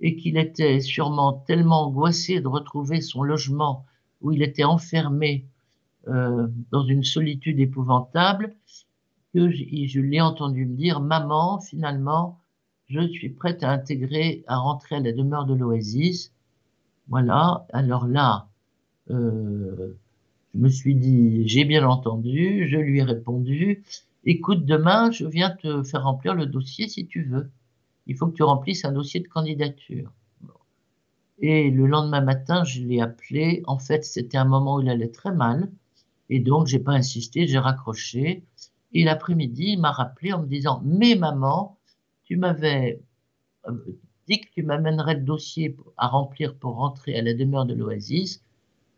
et 0.00 0.16
qu'il 0.16 0.36
était 0.36 0.80
sûrement 0.80 1.32
tellement 1.46 1.86
angoissé 1.86 2.42
de 2.42 2.46
retrouver 2.46 3.00
son 3.00 3.22
logement 3.22 3.86
où 4.20 4.32
il 4.32 4.42
était 4.42 4.64
enfermé 4.64 5.46
euh, 6.08 6.48
dans 6.70 6.84
une 6.84 7.02
solitude 7.02 7.58
épouvantable, 7.58 8.54
que 9.32 9.48
je, 9.48 9.64
je 9.86 10.00
l'ai 10.02 10.20
entendu 10.20 10.66
me 10.66 10.76
dire, 10.76 11.00
maman, 11.00 11.58
finalement, 11.58 12.38
je 12.88 13.06
suis 13.08 13.30
prête 13.30 13.62
à 13.62 13.70
intégrer, 13.70 14.44
à 14.46 14.58
rentrer 14.58 14.96
à 14.96 15.00
la 15.00 15.12
demeure 15.12 15.44
de 15.46 15.54
l'Oasis. 15.54 16.32
Voilà, 17.08 17.66
alors 17.72 18.06
là, 18.06 18.48
euh, 19.10 19.96
je 20.54 20.58
me 20.58 20.68
suis 20.68 20.94
dit, 20.94 21.46
j'ai 21.46 21.64
bien 21.64 21.86
entendu, 21.86 22.66
je 22.68 22.76
lui 22.76 22.98
ai 22.98 23.02
répondu, 23.02 23.84
écoute, 24.24 24.64
demain, 24.64 25.10
je 25.10 25.26
viens 25.26 25.50
te 25.50 25.82
faire 25.82 26.04
remplir 26.04 26.34
le 26.34 26.46
dossier 26.46 26.88
si 26.88 27.06
tu 27.06 27.24
veux. 27.24 27.50
Il 28.06 28.16
faut 28.16 28.26
que 28.26 28.36
tu 28.36 28.42
remplisses 28.42 28.84
un 28.84 28.92
dossier 28.92 29.20
de 29.20 29.28
candidature. 29.28 30.12
Et 31.38 31.70
le 31.70 31.86
lendemain 31.86 32.20
matin, 32.22 32.64
je 32.64 32.80
l'ai 32.80 33.00
appelé. 33.00 33.62
En 33.66 33.78
fait, 33.78 34.04
c'était 34.04 34.38
un 34.38 34.44
moment 34.44 34.76
où 34.76 34.80
il 34.80 34.88
allait 34.88 35.10
très 35.10 35.32
mal. 35.32 35.70
Et 36.30 36.40
donc, 36.40 36.66
j'ai 36.66 36.78
pas 36.78 36.92
insisté, 36.92 37.46
j'ai 37.46 37.58
raccroché. 37.58 38.42
Et 38.92 39.04
l'après-midi, 39.04 39.72
il 39.72 39.80
m'a 39.80 39.92
rappelé 39.92 40.32
en 40.32 40.42
me 40.42 40.46
disant, 40.46 40.80
mais 40.84 41.14
maman, 41.14 41.76
tu 42.26 42.36
m'avais 42.36 43.00
euh, 43.68 43.72
dit 44.28 44.40
que 44.40 44.50
tu 44.52 44.62
m'amènerais 44.62 45.14
le 45.14 45.22
dossier 45.22 45.76
à 45.96 46.08
remplir 46.08 46.56
pour 46.56 46.74
rentrer 46.74 47.16
à 47.16 47.22
la 47.22 47.32
demeure 47.32 47.64
de 47.64 47.74
l'Oasis. 47.74 48.42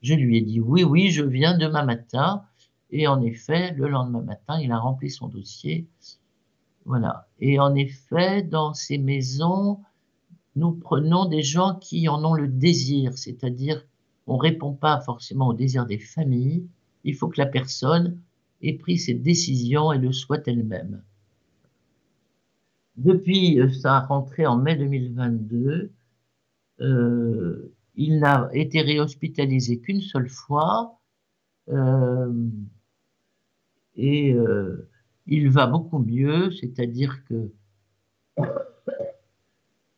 Je 0.03 0.15
lui 0.15 0.39
ai 0.39 0.41
dit 0.41 0.61
oui, 0.61 0.83
oui, 0.83 1.11
je 1.11 1.23
viens 1.23 1.57
demain 1.57 1.85
matin. 1.85 2.43
Et 2.91 3.07
en 3.07 3.21
effet, 3.21 3.75
le 3.75 3.89
lendemain 3.89 4.23
matin, 4.23 4.59
il 4.61 4.73
a 4.73 4.79
rempli 4.79 5.11
son 5.11 5.29
dossier. 5.29 5.87
Voilà. 6.87 7.29
Et 7.39 7.61
en 7.61 7.75
effet, 7.75 8.43
dans 8.43 8.73
ces 8.73 8.97
maisons, 8.97 9.81
nous 10.57 10.73
prenons 10.73 11.27
des 11.27 11.43
gens 11.43 11.75
qui 11.75 12.09
en 12.09 12.25
ont 12.25 12.35
le 12.35 12.49
désir, 12.49 13.19
c'est-à-dire 13.19 13.85
on 14.27 14.37
ne 14.37 14.43
répond 14.43 14.73
pas 14.73 15.01
forcément 15.01 15.49
au 15.49 15.55
désir 15.55 15.85
des 15.85 15.99
familles. 15.99 16.67
Il 17.05 17.15
faut 17.15 17.29
que 17.29 17.41
la 17.41 17.47
personne 17.47 18.19
ait 18.63 18.75
pris 18.75 18.99
ses 18.99 19.15
décisions 19.15 19.93
et 19.93 19.99
le 19.99 20.13
soit 20.13 20.49
elle-même. 20.49 21.03
Depuis 22.99 23.61
euh, 23.61 23.69
sa 23.71 24.01
rentrée 24.01 24.45
en 24.45 24.57
mai 24.59 24.75
2022, 24.77 25.93
euh, 26.81 27.75
il 27.95 28.19
n'a 28.19 28.49
été 28.53 28.81
réhospitalisé 28.81 29.79
qu'une 29.81 30.01
seule 30.01 30.29
fois 30.29 30.99
euh, 31.69 32.33
et 33.95 34.33
euh, 34.33 34.91
il 35.27 35.49
va 35.49 35.69
beaucoup 35.69 36.01
mieux, 36.01 36.51
c'est-à-dire 36.51 37.25
que 37.27 37.53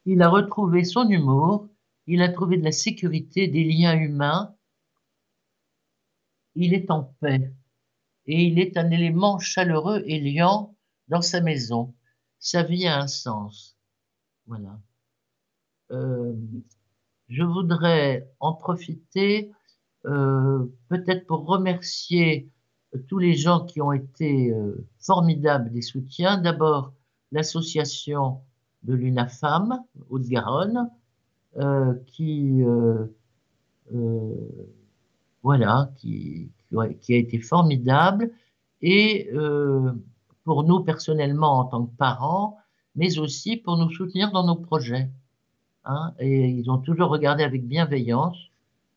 il 0.04 0.20
a 0.20 0.28
retrouvé 0.28 0.84
son 0.84 1.08
humour, 1.08 1.68
il 2.06 2.20
a 2.20 2.28
trouvé 2.28 2.58
de 2.58 2.64
la 2.64 2.72
sécurité, 2.72 3.48
des 3.48 3.64
liens 3.64 3.98
humains, 3.98 4.54
il 6.54 6.74
est 6.74 6.90
en 6.90 7.14
paix 7.20 7.50
et 8.26 8.44
il 8.44 8.58
est 8.58 8.76
un 8.76 8.90
élément 8.90 9.38
chaleureux 9.38 10.02
et 10.06 10.20
liant 10.20 10.76
dans 11.08 11.22
sa 11.22 11.40
maison. 11.40 11.94
Sa 12.40 12.62
vie 12.62 12.86
a 12.86 13.00
un 13.00 13.06
sens. 13.06 13.76
Voilà. 14.46 14.80
Euh, 15.92 16.34
je 17.28 17.42
voudrais 17.44 18.28
en 18.40 18.54
profiter 18.54 19.52
euh, 20.06 20.64
peut-être 20.88 21.26
pour 21.26 21.46
remercier 21.46 22.48
tous 23.06 23.18
les 23.18 23.34
gens 23.34 23.64
qui 23.64 23.80
ont 23.80 23.92
été 23.92 24.50
euh, 24.50 24.86
formidables 24.98 25.70
des 25.70 25.82
soutiens. 25.82 26.38
D'abord, 26.38 26.92
l'association 27.30 28.40
de 28.82 28.94
l'UNAFAM, 28.94 29.84
Haute-Garonne, 30.08 30.90
euh, 31.58 31.94
qui, 32.06 32.62
voilà, 35.42 35.92
qui, 35.96 36.50
qui, 37.00 37.14
a 37.14 37.16
été 37.16 37.38
formidable. 37.38 38.30
Et 38.82 39.30
pour 40.44 40.64
nous 40.64 40.80
personnellement 40.80 41.60
en 41.60 41.64
tant 41.64 41.86
que 41.86 41.96
parents, 41.96 42.58
mais 42.96 43.18
aussi 43.18 43.56
pour 43.56 43.76
nous 43.76 43.90
soutenir 43.90 44.32
dans 44.32 44.46
nos 44.46 44.56
projets. 44.56 45.10
Hein, 45.84 46.12
et 46.18 46.48
ils 46.48 46.70
ont 46.70 46.78
toujours 46.78 47.10
regardé 47.10 47.42
avec 47.42 47.66
bienveillance 47.66 48.36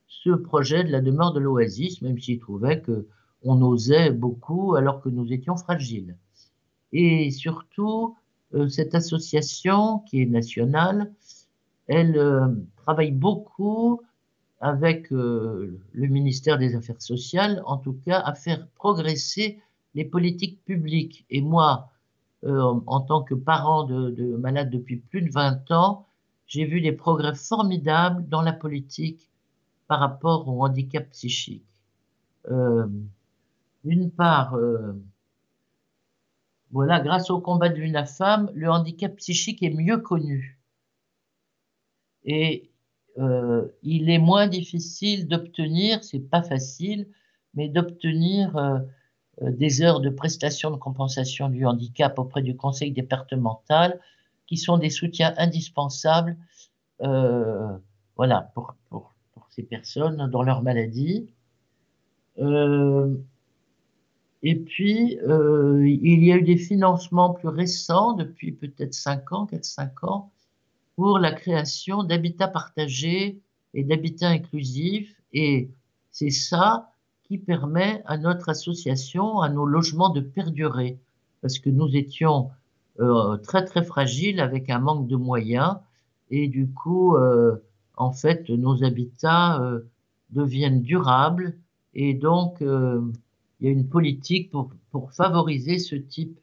ce 0.07 0.31
projet 0.31 0.83
de 0.83 0.91
la 0.91 1.01
demeure 1.01 1.33
de 1.33 1.39
l'Oasis, 1.39 2.01
même 2.01 2.19
s'ils 2.19 2.39
trouvaient 2.39 2.81
que 2.81 3.07
on 3.43 3.61
osait 3.61 4.11
beaucoup 4.11 4.75
alors 4.75 5.01
que 5.01 5.09
nous 5.09 5.31
étions 5.33 5.57
fragiles. 5.57 6.15
Et 6.93 7.31
surtout, 7.31 8.15
euh, 8.53 8.69
cette 8.69 8.95
association 8.95 9.99
qui 9.99 10.21
est 10.21 10.25
nationale, 10.25 11.11
elle 11.87 12.17
euh, 12.17 12.47
travaille 12.77 13.11
beaucoup 13.11 14.01
avec 14.61 15.11
euh, 15.11 15.81
le 15.91 16.07
ministère 16.07 16.57
des 16.57 16.75
Affaires 16.75 17.01
sociales, 17.01 17.61
en 17.65 17.77
tout 17.77 17.97
cas, 18.05 18.19
à 18.19 18.33
faire 18.33 18.67
progresser 18.75 19.59
les 19.95 20.05
politiques 20.05 20.63
publiques. 20.65 21.25
Et 21.29 21.41
moi, 21.41 21.91
en 22.45 22.99
tant 22.99 23.23
que 23.23 23.35
parent 23.35 23.83
de, 23.83 24.09
de 24.09 24.35
malades 24.35 24.69
depuis 24.69 24.97
plus 24.97 25.21
de 25.21 25.31
20 25.31 25.71
ans, 25.71 26.07
j'ai 26.47 26.65
vu 26.65 26.81
des 26.81 26.91
progrès 26.91 27.35
formidables 27.35 28.27
dans 28.27 28.41
la 28.41 28.53
politique 28.53 29.29
par 29.87 29.99
rapport 29.99 30.47
au 30.47 30.63
handicap 30.63 31.09
psychique. 31.11 31.65
Euh, 32.49 32.87
d'une 33.83 34.11
part, 34.11 34.55
euh, 34.55 34.93
voilà, 36.71 36.99
grâce 36.99 37.29
au 37.29 37.39
combat 37.39 37.69
de 37.69 37.75
l'UNAFAM, 37.75 38.51
le 38.53 38.69
handicap 38.69 39.15
psychique 39.17 39.63
est 39.63 39.73
mieux 39.73 39.97
connu. 39.97 40.59
Et 42.23 42.71
euh, 43.17 43.67
il 43.83 44.09
est 44.09 44.19
moins 44.19 44.47
difficile 44.47 45.27
d'obtenir, 45.27 46.03
c'est 46.03 46.19
pas 46.19 46.41
facile, 46.41 47.07
mais 47.53 47.67
d'obtenir 47.67 48.55
des 49.41 49.81
heures 49.81 49.99
de 49.99 50.09
prestation 50.09 50.71
de 50.71 50.77
compensation 50.77 51.49
du 51.49 51.65
handicap 51.65 52.17
auprès 52.19 52.41
du 52.41 52.55
conseil 52.55 52.91
départemental 52.91 53.99
qui 54.47 54.57
sont 54.57 54.77
des 54.77 54.89
soutiens 54.89 55.33
indispensables 55.37 56.37
euh, 57.01 57.77
voilà, 58.15 58.51
pour, 58.53 58.75
pour, 58.89 59.13
pour, 59.33 59.47
ces 59.49 59.63
personnes 59.63 60.29
dans 60.29 60.43
leur 60.43 60.61
maladie. 60.61 61.27
Euh, 62.39 63.15
et 64.41 64.55
puis, 64.55 65.19
euh, 65.19 65.87
il 65.87 66.23
y 66.23 66.31
a 66.31 66.37
eu 66.37 66.43
des 66.43 66.57
financements 66.57 67.33
plus 67.33 67.49
récents, 67.49 68.13
depuis 68.13 68.51
peut-être 68.51 68.93
5 68.93 69.31
ans, 69.31 69.45
4-5 69.45 70.05
ans, 70.05 70.31
pour 70.95 71.17
la 71.17 71.31
création 71.31 72.03
d'habitats 72.03 72.47
partagés 72.47 73.41
et 73.73 73.83
d'habitats 73.83 74.29
inclusifs. 74.29 75.15
Et 75.33 75.69
c'est 76.11 76.29
ça 76.29 76.92
permet 77.37 78.01
à 78.05 78.17
notre 78.17 78.49
association, 78.49 79.39
à 79.41 79.49
nos 79.49 79.65
logements 79.65 80.09
de 80.09 80.21
perdurer, 80.21 80.99
parce 81.41 81.59
que 81.59 81.69
nous 81.69 81.95
étions 81.95 82.49
euh, 82.99 83.37
très 83.37 83.65
très 83.65 83.83
fragiles 83.83 84.39
avec 84.39 84.69
un 84.69 84.79
manque 84.79 85.07
de 85.07 85.15
moyens. 85.15 85.77
Et 86.29 86.47
du 86.47 86.69
coup, 86.69 87.15
euh, 87.15 87.55
en 87.97 88.11
fait, 88.11 88.49
nos 88.49 88.83
habitats 88.83 89.61
euh, 89.61 89.81
deviennent 90.29 90.81
durables. 90.81 91.57
Et 91.95 92.13
donc 92.13 92.57
il 92.61 93.67
y 93.67 93.67
a 93.67 93.71
une 93.71 93.87
politique 93.87 94.49
pour, 94.49 94.71
pour 94.89 95.13
favoriser 95.13 95.77
ce 95.77 95.95
type 95.95 96.39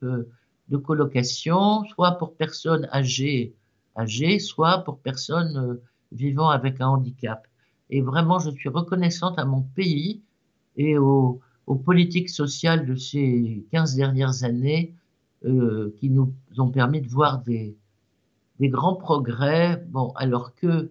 de 0.69 0.77
colocation, 0.77 1.85
soit 1.87 2.13
pour 2.13 2.35
personnes 2.35 2.89
âgées, 2.93 3.57
âgées 3.97 4.39
soit 4.39 4.85
pour 4.85 5.01
personnes 5.01 5.81
vivant 6.13 6.51
avec 6.51 6.81
un 6.81 6.87
handicap. 6.87 7.49
Et 7.91 8.01
vraiment, 8.01 8.39
je 8.39 8.51
suis 8.51 8.69
reconnaissante 8.69 9.41
à 9.41 9.45
mon 9.45 9.63
pays 9.63 10.23
et 10.81 10.97
aux, 10.97 11.41
politiques 11.85 12.31
sociales 12.31 12.85
de 12.85 12.97
ces 12.97 13.65
15 13.71 13.95
dernières 13.95 14.43
années 14.43 14.93
euh, 15.45 15.95
qui 15.99 16.11
nous 16.11 16.33
ont 16.59 16.71
permis 16.71 17.01
de 17.01 17.07
voir 17.07 17.43
des, 17.43 17.77
grands 18.61 18.97
progrès. 18.97 19.77
Bon, 19.89 20.13
alors 20.17 20.55
que 20.57 20.91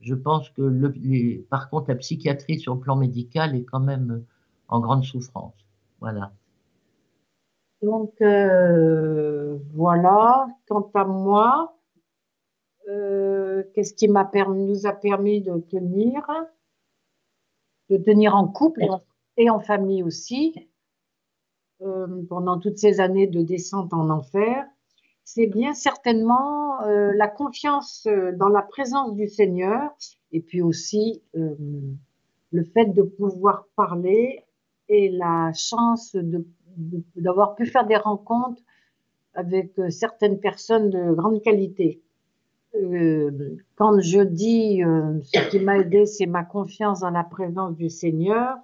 je 0.00 0.14
pense 0.14 0.48
que, 0.50 1.38
par 1.48 1.68
contre, 1.68 1.88
la 1.88 1.96
psychiatrie 1.96 2.60
sur 2.60 2.74
le 2.74 2.80
plan 2.80 2.94
médical 2.94 3.56
est 3.56 3.64
quand 3.64 3.80
même 3.80 4.22
en 4.68 4.78
grande 4.78 5.04
souffrance. 5.04 5.54
Voilà. 6.00 6.32
Donc, 7.82 8.12
euh, 8.20 9.58
voilà. 9.74 10.46
Quant 10.68 10.88
à 10.94 11.04
moi, 11.04 11.76
euh, 12.88 13.64
qu'est-ce 13.74 13.94
qui 13.94 14.08
nous 14.08 14.86
a 14.86 14.92
permis 14.92 15.40
de 15.40 15.58
tenir, 15.58 16.24
de 17.88 17.96
tenir 17.96 18.36
en 18.36 18.46
couple 18.46 18.86
famille 19.60 20.02
aussi, 20.02 20.68
euh, 21.82 22.06
pendant 22.28 22.58
toutes 22.58 22.78
ces 22.78 23.00
années 23.00 23.26
de 23.26 23.42
descente 23.42 23.92
en 23.92 24.10
enfer, 24.10 24.66
c'est 25.24 25.46
bien 25.46 25.74
certainement 25.74 26.82
euh, 26.82 27.12
la 27.14 27.28
confiance 27.28 28.06
dans 28.34 28.48
la 28.48 28.62
présence 28.62 29.14
du 29.14 29.28
Seigneur 29.28 29.90
et 30.32 30.40
puis 30.40 30.60
aussi 30.62 31.22
le 31.32 32.64
fait 32.64 32.86
de 32.86 33.02
pouvoir 33.02 33.66
parler 33.76 34.44
et 34.88 35.08
la 35.08 35.52
chance 35.52 36.16
d'avoir 37.16 37.54
pu 37.54 37.66
faire 37.66 37.86
des 37.86 37.96
rencontres 37.96 38.62
avec 39.34 39.72
certaines 39.88 40.40
personnes 40.40 40.90
de 40.90 41.12
grande 41.12 41.40
qualité. 41.42 42.02
Euh, 42.76 43.56
quand 43.74 44.00
je 44.00 44.20
dis 44.20 44.82
euh, 44.82 45.20
ce 45.22 45.50
qui 45.50 45.58
m'a 45.58 45.78
aidé, 45.78 46.06
c'est 46.06 46.26
ma 46.26 46.44
confiance 46.44 47.00
dans 47.00 47.10
la 47.10 47.24
présence 47.24 47.76
du 47.76 47.88
Seigneur, 47.90 48.56
euh, 48.56 48.60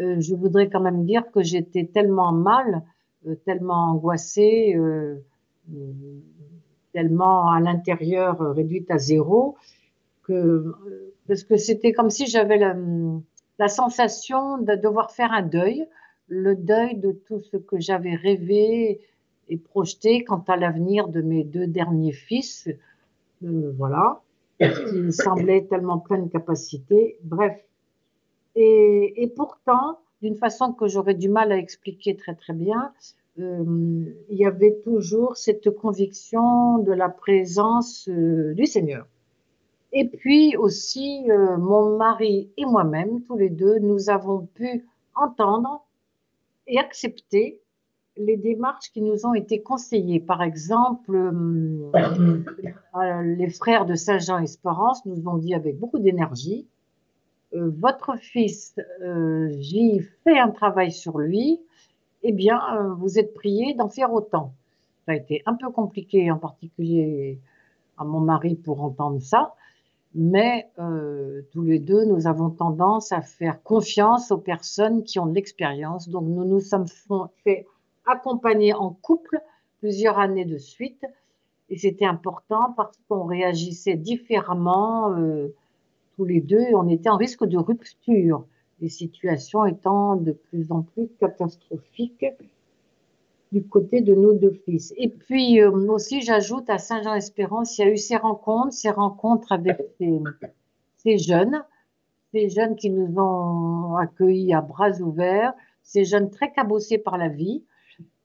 je 0.00 0.34
voudrais 0.34 0.68
quand 0.68 0.80
même 0.80 1.04
dire 1.04 1.30
que 1.30 1.42
j'étais 1.42 1.84
tellement 1.84 2.32
mal, 2.32 2.82
tellement 3.44 3.92
angoissée, 3.92 4.74
tellement 6.92 7.50
à 7.50 7.60
l'intérieur 7.60 8.38
réduite 8.54 8.90
à 8.90 8.98
zéro, 8.98 9.56
que 10.22 10.74
parce 11.30 11.44
que 11.44 11.56
c'était 11.56 11.92
comme 11.92 12.10
si 12.10 12.26
j'avais 12.26 12.58
la, 12.58 13.68
sensation 13.68 14.58
de 14.58 14.74
devoir 14.74 15.12
faire 15.12 15.32
un 15.32 15.42
deuil, 15.42 15.86
le 16.28 16.56
deuil 16.56 16.96
de 16.96 17.12
tout 17.12 17.40
ce 17.40 17.56
que 17.56 17.78
j'avais 17.78 18.14
rêvé 18.14 19.00
et 19.48 19.56
projeté 19.58 20.24
quant 20.24 20.42
à 20.48 20.56
l'avenir 20.56 21.08
de 21.08 21.20
mes 21.20 21.44
deux 21.44 21.66
derniers 21.66 22.12
fils 22.12 22.68
euh, 23.44 23.72
voilà, 23.76 24.22
qui 24.58 25.12
semblait 25.12 25.66
tellement 25.66 25.98
plein 25.98 26.18
de 26.18 26.28
capacités. 26.28 27.16
Bref. 27.22 27.62
Et, 28.56 29.22
et 29.22 29.28
pourtant, 29.28 29.98
d'une 30.22 30.36
façon 30.36 30.72
que 30.72 30.86
j'aurais 30.86 31.14
du 31.14 31.28
mal 31.28 31.52
à 31.52 31.56
expliquer 31.56 32.16
très 32.16 32.34
très 32.34 32.52
bien, 32.52 32.92
euh, 33.38 34.04
il 34.28 34.36
y 34.36 34.44
avait 34.44 34.80
toujours 34.84 35.36
cette 35.36 35.70
conviction 35.70 36.78
de 36.78 36.92
la 36.92 37.08
présence 37.08 38.08
euh, 38.08 38.54
du 38.54 38.66
Seigneur. 38.66 39.06
Et 39.92 40.08
puis 40.08 40.56
aussi, 40.56 41.24
euh, 41.30 41.56
mon 41.56 41.96
mari 41.96 42.50
et 42.56 42.64
moi-même, 42.64 43.22
tous 43.22 43.36
les 43.36 43.50
deux, 43.50 43.78
nous 43.78 44.10
avons 44.10 44.46
pu 44.54 44.84
entendre 45.14 45.84
et 46.66 46.78
accepter 46.78 47.60
les 48.16 48.36
démarches 48.36 48.90
qui 48.92 49.00
nous 49.00 49.24
ont 49.24 49.34
été 49.34 49.62
conseillées. 49.62 50.20
Par 50.20 50.42
exemple, 50.42 51.32
les 52.94 53.48
frères 53.48 53.86
de 53.86 53.94
Saint-Jean-Espérance 53.94 55.06
nous 55.06 55.26
ont 55.26 55.38
dit 55.38 55.54
avec 55.54 55.78
beaucoup 55.78 55.98
d'énergie, 55.98 56.66
euh, 57.54 57.70
votre 57.78 58.16
fils, 58.18 58.76
j'y 59.58 60.00
fais 60.24 60.38
un 60.38 60.50
travail 60.50 60.92
sur 60.92 61.18
lui, 61.18 61.60
eh 62.22 62.32
bien, 62.32 62.60
vous 62.98 63.18
êtes 63.18 63.32
prié 63.34 63.74
d'en 63.74 63.88
faire 63.88 64.12
autant. 64.12 64.52
Ça 65.06 65.12
a 65.12 65.14
été 65.16 65.42
un 65.46 65.54
peu 65.54 65.70
compliqué, 65.70 66.30
en 66.30 66.38
particulier 66.38 67.38
à 67.96 68.04
mon 68.04 68.20
mari, 68.20 68.56
pour 68.56 68.82
entendre 68.82 69.20
ça. 69.22 69.54
Mais 70.14 70.68
tous 71.52 71.62
les 71.62 71.78
deux, 71.78 72.04
nous 72.04 72.26
avons 72.26 72.50
tendance 72.50 73.10
à 73.10 73.22
faire 73.22 73.62
confiance 73.62 74.30
aux 74.30 74.38
personnes 74.38 75.02
qui 75.02 75.18
ont 75.18 75.26
de 75.26 75.34
l'expérience. 75.34 76.10
Donc, 76.10 76.24
nous 76.24 76.44
nous 76.44 76.60
sommes 76.60 76.86
fait 77.42 77.66
accompagné 78.06 78.74
en 78.74 78.90
couple 78.90 79.40
plusieurs 79.78 80.18
années 80.18 80.44
de 80.44 80.58
suite. 80.58 81.04
Et 81.68 81.78
c'était 81.78 82.04
important 82.04 82.74
parce 82.76 82.98
qu'on 83.08 83.24
réagissait 83.24 83.96
différemment 83.96 85.12
euh, 85.12 85.54
tous 86.20 86.26
les 86.26 86.42
deux 86.42 86.66
on 86.74 86.86
était 86.86 87.08
en 87.08 87.16
risque 87.16 87.46
de 87.46 87.56
rupture, 87.56 88.44
les 88.82 88.90
situations 88.90 89.64
étant 89.64 90.16
de 90.16 90.32
plus 90.32 90.70
en 90.70 90.82
plus 90.82 91.08
catastrophiques 91.18 92.26
du 93.52 93.62
côté 93.62 94.02
de 94.02 94.14
nos 94.14 94.34
deux 94.34 94.52
fils. 94.66 94.92
Et 94.98 95.08
puis 95.08 95.62
euh, 95.62 95.70
aussi, 95.70 96.20
j'ajoute 96.20 96.68
à 96.68 96.76
Saint-Jean-Espérance, 96.76 97.78
il 97.78 97.80
y 97.80 97.84
a 97.88 97.90
eu 97.90 97.96
ces 97.96 98.18
rencontres, 98.18 98.74
ces 98.74 98.90
rencontres 98.90 99.50
avec 99.50 99.78
ces, 100.98 101.16
jeunes, 101.16 101.64
ces 102.34 102.50
jeunes 102.50 102.76
qui 102.76 102.90
nous 102.90 103.18
ont 103.18 103.96
accueillis 103.96 104.52
à 104.52 104.60
bras 104.60 104.92
ouverts, 105.00 105.54
ces 105.82 106.04
jeunes 106.04 106.28
très 106.28 106.52
cabossés 106.52 106.98
par 106.98 107.16
la 107.16 107.28
vie, 107.28 107.64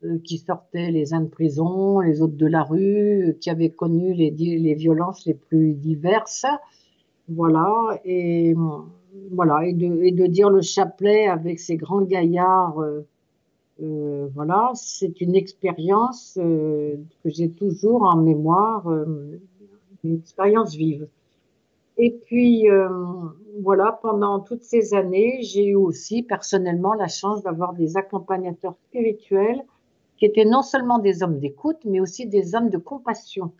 euh, 0.03 0.19
qui 0.21 0.37
sortaient 0.37 0.91
les 0.91 1.13
uns 1.13 1.21
de 1.21 1.29
prison, 1.29 2.01
les 2.01 2.21
autres 2.21 2.35
de 2.35 2.45
la 2.45 2.63
rue, 2.63 3.37
qui 3.39 3.49
avaient 3.49 3.71
connu 3.71 4.13
les 4.13 4.73
violences 4.73 5.25
les 5.25 5.33
plus 5.33 5.71
diverses. 5.75 6.45
Voilà, 7.27 7.99
et 8.05 8.53
voilà, 9.31 9.65
et 9.65 9.73
de, 9.73 10.03
et 10.03 10.11
de 10.11 10.25
dire 10.27 10.49
le 10.49 10.61
chapelet 10.61 11.27
avec 11.27 11.59
ces 11.59 11.75
grands 11.75 12.01
gaillards, 12.01 12.79
euh, 13.81 14.27
voilà, 14.33 14.71
c'est 14.75 15.19
une 15.21 15.35
expérience 15.35 16.33
que 16.35 16.97
j'ai 17.25 17.49
toujours 17.49 18.03
en 18.03 18.17
mémoire, 18.17 18.87
une 20.03 20.15
expérience 20.15 20.75
vive. 20.75 21.07
Et 21.97 22.11
puis, 22.11 22.67
voilà, 23.61 23.99
pendant 24.01 24.39
toutes 24.39 24.63
ces 24.63 24.93
années, 24.93 25.39
j'ai 25.41 25.65
eu 25.67 25.75
aussi 25.75 26.23
personnellement 26.23 26.93
la 26.93 27.07
chance 27.07 27.41
d'avoir 27.41 27.73
des 27.73 27.97
accompagnateurs 27.97 28.75
spirituels 28.87 29.63
qui 30.17 30.25
étaient 30.25 30.45
non 30.45 30.61
seulement 30.61 30.99
des 30.99 31.23
hommes 31.23 31.39
d'écoute, 31.39 31.79
mais 31.85 31.99
aussi 31.99 32.25
des 32.25 32.55
hommes 32.55 32.69
de 32.69 32.77
compassion. 32.77 33.51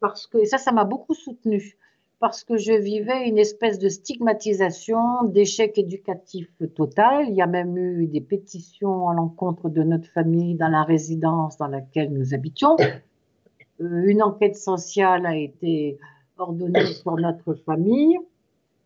Parce 0.00 0.26
que, 0.26 0.38
et 0.38 0.46
ça, 0.46 0.56
ça 0.56 0.72
m'a 0.72 0.84
beaucoup 0.84 1.14
soutenu, 1.14 1.76
parce 2.20 2.44
que 2.44 2.58
je 2.58 2.74
vivais 2.74 3.26
une 3.26 3.38
espèce 3.38 3.78
de 3.78 3.88
stigmatisation, 3.88 5.24
d'échec 5.24 5.78
éducatif 5.78 6.48
total. 6.76 7.26
Il 7.30 7.34
y 7.34 7.40
a 7.40 7.46
même 7.46 7.76
eu 7.78 8.06
des 8.06 8.20
pétitions 8.20 9.08
à 9.08 9.14
l'encontre 9.14 9.70
de 9.70 9.82
notre 9.82 10.06
famille 10.10 10.54
dans 10.54 10.68
la 10.68 10.84
résidence 10.84 11.56
dans 11.56 11.66
laquelle 11.66 12.12
nous 12.12 12.34
habitions. 12.34 12.76
Euh, 13.82 14.02
une 14.04 14.22
enquête 14.22 14.56
sociale 14.56 15.24
a 15.24 15.34
été 15.34 15.96
ordonnée 16.36 16.84
sur 16.84 17.16
notre 17.16 17.54
famille. 17.54 18.18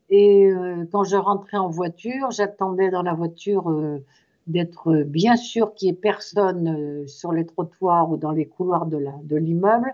Et 0.09 0.47
euh, 0.47 0.85
quand 0.92 1.03
je 1.03 1.16
rentrais 1.16 1.57
en 1.57 1.68
voiture, 1.68 2.31
j'attendais 2.31 2.91
dans 2.91 3.03
la 3.03 3.12
voiture 3.12 3.68
euh, 3.70 4.05
d'être 4.47 5.03
bien 5.03 5.35
sûr 5.35 5.74
qu'il 5.74 5.89
n'y 5.89 5.95
ait 5.95 6.01
personne 6.01 7.09
sur 7.09 7.32
les 7.32 7.45
trottoirs 7.45 8.09
ou 8.09 8.16
dans 8.16 8.30
les 8.30 8.47
couloirs 8.47 8.87
de 8.87 9.37
l'immeuble 9.37 9.93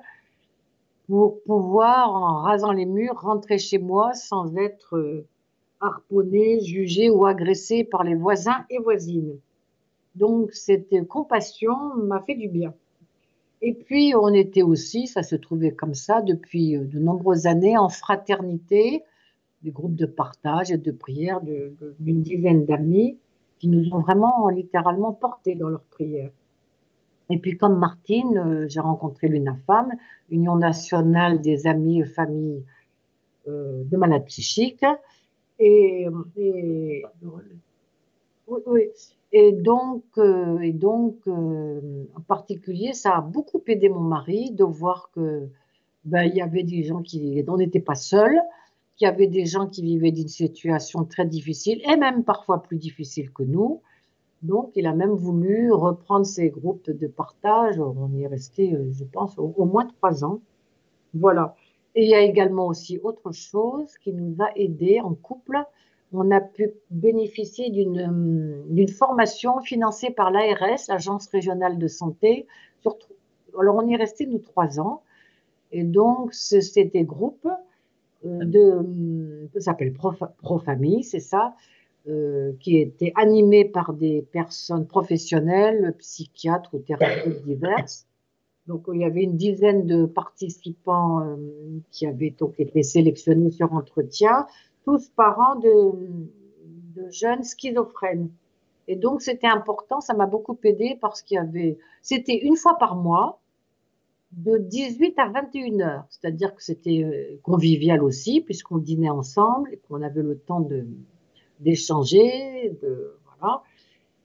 pour 1.11 1.43
pouvoir, 1.43 2.15
en 2.15 2.37
rasant 2.43 2.71
les 2.71 2.87
murs, 2.87 3.21
rentrer 3.21 3.59
chez 3.59 3.79
moi 3.79 4.15
sans 4.15 4.57
être 4.57 4.97
euh, 4.97 5.27
harponné, 5.81 6.61
jugé 6.61 7.11
ou 7.11 7.27
agressé 7.27 7.83
par 7.83 8.05
les 8.05 8.15
voisins 8.15 8.65
et 8.71 8.79
voisines. 8.79 9.37
Donc 10.15 10.53
cette 10.53 11.09
compassion 11.09 11.75
m'a 11.97 12.21
fait 12.21 12.37
du 12.37 12.47
bien. 12.47 12.75
Et 13.61 13.75
puis 13.75 14.15
on 14.15 14.29
était 14.29 14.63
aussi, 14.63 15.09
ça 15.09 15.25
se 15.25 15.35
trouvait 15.35 15.73
comme 15.73 15.95
ça 15.95 16.23
depuis 16.23 16.77
euh, 16.77 16.85
de 16.85 17.01
nombreuses 17.01 17.49
années, 17.49 17.77
en 17.77 17.89
fraternité, 17.89 19.03
des 19.63 19.73
groupes 19.73 19.97
de 19.97 20.07
partage 20.07 20.71
et 20.71 20.79
de 20.79 20.93
prière 20.93 21.41
d'une 21.41 22.23
dizaine 22.23 22.67
d'amis 22.67 23.19
qui 23.59 23.67
nous 23.67 23.93
ont 23.93 24.01
vraiment 24.01 24.49
littéralement 24.49 25.13
portés 25.13 25.57
dans 25.57 25.71
leurs 25.71 25.83
prières. 25.91 26.31
Et 27.31 27.39
puis 27.39 27.57
comme 27.57 27.79
Martine, 27.79 28.37
euh, 28.37 28.69
j'ai 28.69 28.81
rencontré 28.81 29.29
l'UNAFAM, 29.29 29.93
Union 30.31 30.57
nationale 30.57 31.41
des 31.41 31.67
amis 31.69 32.01
et 32.01 32.05
familles 32.05 32.65
euh, 33.49 33.85
de 33.85 33.97
malades 33.97 34.25
psychiques. 34.27 34.85
Et, 35.61 36.07
donc, 39.53 40.05
euh, 40.19 42.05
en 42.17 42.21
particulier, 42.27 42.93
ça 42.95 43.17
a 43.17 43.21
beaucoup 43.21 43.63
aidé 43.67 43.89
mon 43.89 44.01
mari 44.01 44.51
de 44.51 44.65
voir 44.65 45.11
que 45.15 45.49
ben, 46.05 46.25
y 46.25 46.41
avait 46.41 46.65
des 46.65 46.83
gens 46.83 47.03
qui, 47.03 47.45
on 47.47 47.59
n'était 47.59 47.81
pas 47.81 47.95
seuls, 47.95 48.41
qu'il 48.97 49.05
y 49.07 49.09
avait 49.09 49.29
des 49.29 49.45
gens 49.47 49.69
qui 49.69 49.83
vivaient 49.83 50.13
d'une 50.13 50.29
situation 50.29 51.05
très 51.05 51.27
difficile 51.27 51.81
et 51.89 51.97
même 51.97 52.25
parfois 52.25 52.63
plus 52.63 52.79
difficile 52.79 53.31
que 53.31 53.45
nous. 53.45 53.83
Donc, 54.43 54.73
il 54.75 54.87
a 54.87 54.95
même 54.95 55.11
voulu 55.11 55.73
reprendre 55.73 56.25
ces 56.25 56.49
groupes 56.49 56.91
de 56.91 57.07
partage. 57.07 57.79
On 57.79 58.11
y 58.15 58.23
est 58.23 58.27
resté, 58.27 58.75
euh, 58.75 58.91
je 58.93 59.05
pense, 59.05 59.39
au, 59.39 59.65
moins 59.65 59.87
trois 59.87 60.25
ans. 60.25 60.41
Voilà. 61.15 61.55
Et 61.95 62.05
il 62.05 62.11
y 62.11 62.15
a 62.15 62.21
également 62.21 62.67
aussi 62.67 62.99
autre 63.03 63.33
chose 63.33 63.97
qui 63.99 64.13
nous 64.13 64.37
a 64.43 64.51
aidés 64.57 65.01
en 65.01 65.15
couple. 65.15 65.59
On 66.13 66.31
a 66.31 66.41
pu 66.41 66.71
bénéficier 66.91 67.71
d'une 67.71 68.65
d'une 68.69 68.89
formation 68.89 69.61
financée 69.61 70.11
par 70.11 70.31
l'ARS, 70.31 70.87
l'Agence 70.89 71.29
régionale 71.29 71.79
de 71.79 71.89
santé. 71.89 72.47
alors, 73.59 73.77
on 73.77 73.87
y 73.87 73.95
est 73.95 73.97
resté, 73.97 74.27
nous, 74.27 74.39
trois 74.39 74.81
ans. 74.81 75.03
Et 75.73 75.85
donc, 75.85 76.33
c'était 76.33 76.85
des 76.85 77.05
groupes 77.05 77.49
euh, 78.27 78.45
de, 78.45 79.49
ça 79.55 79.61
s'appelle 79.61 79.93
Pro, 79.93 80.13
c'est 81.03 81.21
ça, 81.21 81.55
euh, 82.11 82.53
qui 82.61 82.79
étaient 82.79 83.13
animés 83.15 83.65
par 83.65 83.93
des 83.93 84.23
personnes 84.33 84.87
professionnelles, 84.87 85.95
psychiatres 85.99 86.75
ou 86.75 86.79
thérapeutes 86.79 87.45
diverses. 87.45 88.07
Donc, 88.67 88.85
il 88.93 89.01
y 89.01 89.05
avait 89.05 89.23
une 89.23 89.37
dizaine 89.37 89.87
de 89.87 90.07
participants 90.07 91.21
euh, 91.21 91.37
qui 91.91 92.07
avaient 92.07 92.35
donc 92.37 92.59
été 92.59 92.83
sélectionnés 92.83 93.51
sur 93.51 93.73
entretien, 93.73 94.47
tous 94.85 95.09
parents 95.11 95.57
de, 95.57 95.93
de 96.97 97.11
jeunes 97.11 97.45
schizophrènes. 97.45 98.31
Et 98.89 98.97
donc, 98.97 99.23
c'était 99.23 99.47
important, 99.47 100.01
ça 100.01 100.15
m'a 100.15 100.27
beaucoup 100.27 100.59
aidé 100.65 100.99
parce 101.01 101.23
qu'il 101.23 101.37
y 101.37 101.39
avait, 101.39 101.79
c'était 102.03 102.39
une 102.39 102.57
fois 102.57 102.77
par 102.79 102.97
mois, 102.97 103.41
de 104.33 104.59
18 104.59 105.19
à 105.19 105.29
21 105.29 105.81
heures. 105.81 106.05
C'est-à-dire 106.09 106.55
que 106.55 106.63
c'était 106.63 107.03
euh, 107.03 107.39
convivial 107.43 108.03
aussi, 108.03 108.41
puisqu'on 108.41 108.79
dînait 108.79 109.11
ensemble 109.11 109.75
et 109.75 109.81
qu'on 109.89 110.03
avait 110.03 110.23
le 110.23 110.39
temps 110.39 110.61
de, 110.61 110.87
d'échanger. 111.61 112.77
De, 112.83 113.17
voilà. 113.39 113.63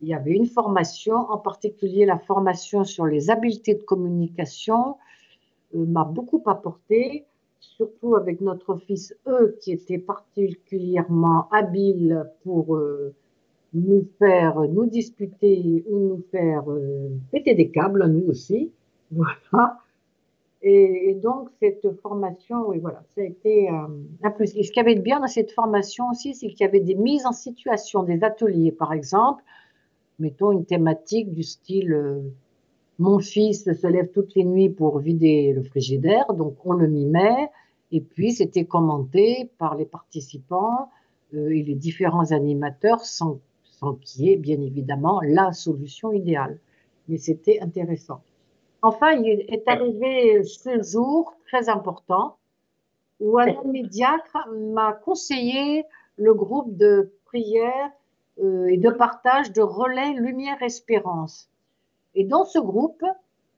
Il 0.01 0.09
y 0.09 0.13
avait 0.13 0.33
une 0.33 0.45
formation, 0.45 1.15
en 1.15 1.37
particulier 1.37 2.05
la 2.05 2.17
formation 2.17 2.83
sur 2.83 3.05
les 3.05 3.29
habiletés 3.29 3.75
de 3.75 3.83
communication, 3.83 4.97
euh, 5.75 5.85
m'a 5.85 6.03
beaucoup 6.03 6.41
apporté, 6.45 7.25
surtout 7.59 8.15
avec 8.15 8.41
notre 8.41 8.75
fils 8.75 9.15
E, 9.27 9.57
qui 9.61 9.71
était 9.71 9.97
particulièrement 9.97 11.47
habile 11.51 12.29
pour 12.43 12.75
euh, 12.75 13.13
nous 13.73 14.07
faire 14.19 14.59
nous 14.61 14.85
disputer 14.85 15.83
ou 15.89 15.99
nous 15.99 16.23
faire 16.31 16.63
péter 17.31 17.55
des 17.55 17.69
câbles, 17.69 18.05
nous 18.07 18.29
aussi. 18.29 18.71
Voilà. 19.11 19.84
Et, 20.67 21.13
donc, 21.21 21.49
cette 21.59 21.87
formation, 22.01 22.67
oui, 22.67 22.79
voilà, 22.79 23.03
ça 23.13 23.21
a 23.21 23.23
été 23.23 23.69
euh, 23.69 23.87
un 24.23 24.31
plus. 24.31 24.51
Et 24.55 24.63
ce 24.63 24.71
qu'il 24.71 24.81
y 24.81 24.85
avait 24.85 24.95
de 24.95 25.01
bien 25.01 25.19
dans 25.19 25.27
cette 25.27 25.51
formation 25.51 26.09
aussi, 26.09 26.33
c'est 26.33 26.47
qu'il 26.47 26.61
y 26.61 26.63
avait 26.63 26.79
des 26.79 26.95
mises 26.95 27.27
en 27.27 27.33
situation, 27.33 28.01
des 28.01 28.23
ateliers, 28.23 28.71
par 28.71 28.91
exemple, 28.91 29.43
mettons 30.17 30.51
une 30.51 30.65
thématique 30.65 31.31
du 31.31 31.43
style 31.43 31.93
euh, 31.93 32.19
Mon 32.97 33.19
fils 33.19 33.71
se 33.71 33.87
lève 33.87 34.09
toutes 34.11 34.33
les 34.33 34.43
nuits 34.43 34.71
pour 34.71 34.97
vider 34.97 35.53
le 35.53 35.61
frigidaire, 35.61 36.33
donc 36.33 36.55
on 36.65 36.73
le 36.73 36.87
mimait, 36.87 37.51
et 37.91 38.01
puis 38.01 38.31
c'était 38.31 38.65
commenté 38.65 39.51
par 39.59 39.75
les 39.75 39.85
participants 39.85 40.89
euh, 41.35 41.49
et 41.49 41.61
les 41.61 41.75
différents 41.75 42.31
animateurs 42.31 43.05
sans, 43.05 43.39
sans 43.61 43.93
qu'il 43.93 44.25
y 44.25 44.31
ait 44.31 44.37
bien 44.37 44.59
évidemment 44.59 45.21
la 45.21 45.51
solution 45.51 46.11
idéale. 46.11 46.57
Mais 47.07 47.19
c'était 47.19 47.59
intéressant. 47.59 48.21
Enfin, 48.81 49.11
il 49.13 49.45
est 49.47 49.67
arrivé 49.67 50.43
ce 50.43 50.81
jour 50.81 51.35
très 51.47 51.69
important 51.69 52.37
où 53.19 53.39
un 53.39 53.63
médiacre 53.63 54.47
m'a 54.73 54.93
conseillé 54.93 55.85
le 56.17 56.33
groupe 56.33 56.75
de 56.75 57.11
prière 57.25 57.91
euh, 58.41 58.67
et 58.67 58.77
de 58.77 58.89
partage 58.89 59.51
de 59.53 59.61
relais 59.61 60.13
Lumière 60.13 60.61
Espérance. 60.61 61.49
Et 62.13 62.25
dans 62.25 62.45
ce 62.45 62.59
groupe, 62.59 63.03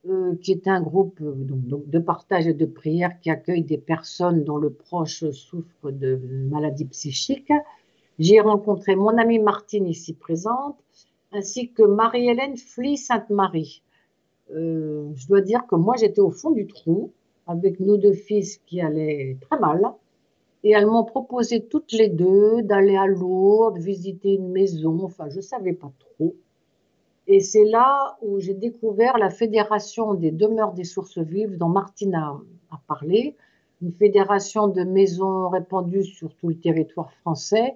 euh, 0.08 0.36
qui 0.42 0.52
est 0.52 0.68
un 0.68 0.82
groupe 0.82 1.20
euh, 1.22 1.34
de 1.36 2.00
partage 2.00 2.48
et 2.48 2.54
de 2.54 2.66
prière 2.66 3.20
qui 3.20 3.30
accueille 3.30 3.64
des 3.64 3.78
personnes 3.78 4.44
dont 4.44 4.58
le 4.58 4.72
proche 4.72 5.30
souffre 5.32 5.92
de 5.92 6.20
maladies 6.50 6.86
psychiques, 6.86 7.52
j'ai 8.20 8.40
rencontré 8.40 8.96
mon 8.96 9.18
amie 9.18 9.40
Martine 9.40 9.88
ici 9.88 10.14
présente, 10.14 10.78
ainsi 11.32 11.72
que 11.72 11.84
Marie-Hélène 11.84 12.58
Fly-Sainte-Marie. 12.58 13.82
Euh, 14.52 15.10
je 15.16 15.28
dois 15.28 15.42
dire 15.42 15.66
que 15.68 15.76
moi, 15.76 15.96
j'étais 15.98 16.22
au 16.22 16.32
fond 16.32 16.52
du 16.52 16.68
trou 16.68 17.12
avec 17.48 17.80
nos 17.80 17.98
deux 17.98 18.14
fils 18.14 18.58
qui 18.66 18.82
allaient 18.82 19.38
très 19.42 19.60
mal. 19.60 19.82
Et 20.64 20.72
elles 20.72 20.88
m'ont 20.88 21.04
proposé 21.04 21.64
toutes 21.64 21.92
les 21.92 22.10
deux 22.10 22.62
d'aller 22.62 22.98
à 22.98 23.06
Lourdes, 23.06 23.78
visiter 23.78 24.34
une 24.34 24.52
maison. 24.52 25.00
Enfin, 25.04 25.30
je 25.30 25.38
ne 25.38 25.42
savais 25.42 25.74
pas 25.74 25.92
trop. 26.00 26.36
Et 27.28 27.42
c'est 27.42 27.66
là 27.66 28.18
où 28.22 28.40
j'ai 28.40 28.54
découvert 28.54 29.18
la 29.18 29.30
Fédération 29.30 30.14
des 30.14 30.32
demeures 30.32 30.74
des 30.74 30.86
sources 30.86 31.18
vives 31.18 31.58
dont 31.58 31.68
Martine 31.70 32.16
a, 32.16 32.42
parlé. 32.88 33.36
Une 33.82 33.92
fédération 33.92 34.68
de 34.68 34.84
maisons 34.84 35.50
répandues 35.50 36.04
sur 36.04 36.34
tout 36.36 36.48
le 36.50 36.56
territoire 36.56 37.12
français 37.22 37.76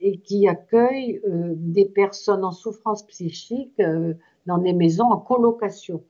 et 0.00 0.18
qui 0.18 0.46
accueille 0.46 1.20
euh, 1.26 1.54
des 1.56 1.86
personnes 1.86 2.44
en 2.44 2.52
souffrance 2.52 3.02
psychique. 3.06 3.72
Euh, 3.80 4.14
dans 4.46 4.58
des 4.58 4.72
maisons 4.72 5.10
en 5.10 5.18
colocation. 5.18 6.02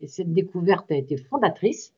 Et 0.00 0.08
cette 0.08 0.32
découverte 0.32 0.90
a 0.90 0.96
été 0.96 1.16
fondatrice. 1.16 1.94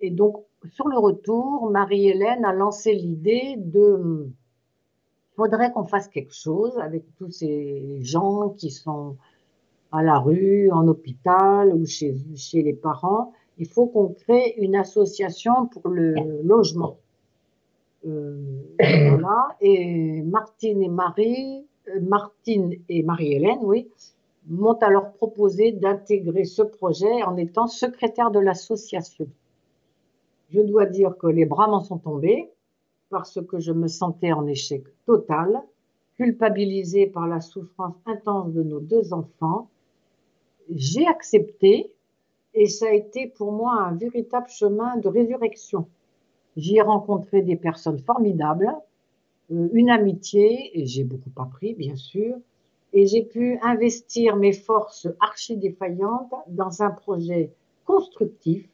Et 0.00 0.10
donc, 0.10 0.44
sur 0.70 0.88
le 0.88 0.98
retour, 0.98 1.70
Marie-Hélène 1.70 2.44
a 2.44 2.52
lancé 2.52 2.92
l'idée 2.92 3.54
de 3.56 4.28
faudrait 5.36 5.70
qu'on 5.70 5.84
fasse 5.84 6.08
quelque 6.08 6.34
chose 6.34 6.78
avec 6.78 7.04
tous 7.18 7.30
ces 7.30 7.98
gens 8.02 8.50
qui 8.50 8.70
sont 8.70 9.16
à 9.92 10.02
la 10.02 10.18
rue, 10.18 10.70
en 10.70 10.88
hôpital 10.88 11.72
ou 11.74 11.86
chez, 11.86 12.16
chez 12.34 12.62
les 12.62 12.72
parents. 12.72 13.32
Il 13.58 13.68
faut 13.68 13.86
qu'on 13.86 14.08
crée 14.08 14.54
une 14.58 14.74
association 14.74 15.66
pour 15.66 15.88
le 15.88 16.14
logement. 16.42 16.98
Euh, 18.06 18.36
voilà. 18.78 19.48
Et 19.60 20.22
Martine 20.22 20.82
et 20.82 20.88
Marie, 20.88 21.64
euh, 21.88 22.00
Martine 22.00 22.74
et 22.88 23.02
Marie-Hélène, 23.02 23.60
oui, 23.62 23.88
m'ont 24.48 24.74
alors 24.74 25.12
proposé 25.12 25.72
d'intégrer 25.72 26.44
ce 26.44 26.62
projet 26.62 27.22
en 27.24 27.36
étant 27.36 27.66
secrétaire 27.66 28.30
de 28.30 28.38
l'association. 28.38 29.28
Je 30.50 30.60
dois 30.60 30.86
dire 30.86 31.16
que 31.18 31.26
les 31.26 31.44
bras 31.44 31.66
m'en 31.66 31.80
sont 31.80 31.98
tombés 31.98 32.50
parce 33.10 33.40
que 33.46 33.58
je 33.58 33.72
me 33.72 33.88
sentais 33.88 34.32
en 34.32 34.46
échec 34.46 34.84
total, 35.04 35.62
culpabilisée 36.16 37.06
par 37.06 37.26
la 37.26 37.40
souffrance 37.40 37.94
intense 38.06 38.52
de 38.52 38.62
nos 38.62 38.80
deux 38.80 39.12
enfants. 39.12 39.68
J'ai 40.74 41.06
accepté 41.06 41.92
et 42.54 42.66
ça 42.66 42.86
a 42.86 42.92
été 42.92 43.26
pour 43.26 43.52
moi 43.52 43.74
un 43.74 43.94
véritable 43.94 44.48
chemin 44.48 44.96
de 44.96 45.08
résurrection. 45.08 45.88
J'y 46.56 46.78
ai 46.78 46.82
rencontré 46.82 47.42
des 47.42 47.56
personnes 47.56 47.98
formidables, 47.98 48.72
euh, 49.52 49.68
une 49.74 49.90
amitié, 49.90 50.78
et 50.78 50.86
j'ai 50.86 51.04
beaucoup 51.04 51.30
appris, 51.36 51.74
bien 51.74 51.96
sûr, 51.96 52.36
et 52.96 53.06
j'ai 53.06 53.24
pu 53.24 53.58
investir 53.60 54.36
mes 54.36 54.54
forces 54.54 55.06
archi 55.20 55.58
défaillantes 55.58 56.32
dans 56.48 56.82
un 56.82 56.90
projet 56.90 57.52
constructif 57.84 58.66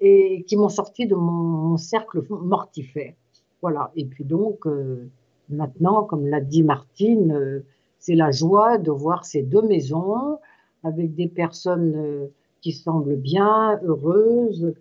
et 0.00 0.44
qui 0.46 0.56
m'ont 0.56 0.68
sorti 0.68 1.08
de 1.08 1.16
mon, 1.16 1.76
cercle 1.76 2.22
mortifère. 2.30 3.12
Voilà. 3.60 3.90
Et 3.96 4.04
puis 4.04 4.22
donc, 4.22 4.68
euh, 4.68 5.10
maintenant, 5.48 6.04
comme 6.04 6.28
l'a 6.28 6.40
dit 6.40 6.62
Martine, 6.62 7.32
euh, 7.32 7.64
c'est 7.98 8.14
la 8.14 8.30
joie 8.30 8.78
de 8.78 8.92
voir 8.92 9.24
ces 9.24 9.42
deux 9.42 9.62
maisons 9.62 10.38
avec 10.84 11.16
des 11.16 11.26
personnes 11.26 11.94
euh, 11.96 12.26
qui 12.60 12.70
semblent 12.70 13.16
bien, 13.16 13.80
heureuses. 13.82 14.74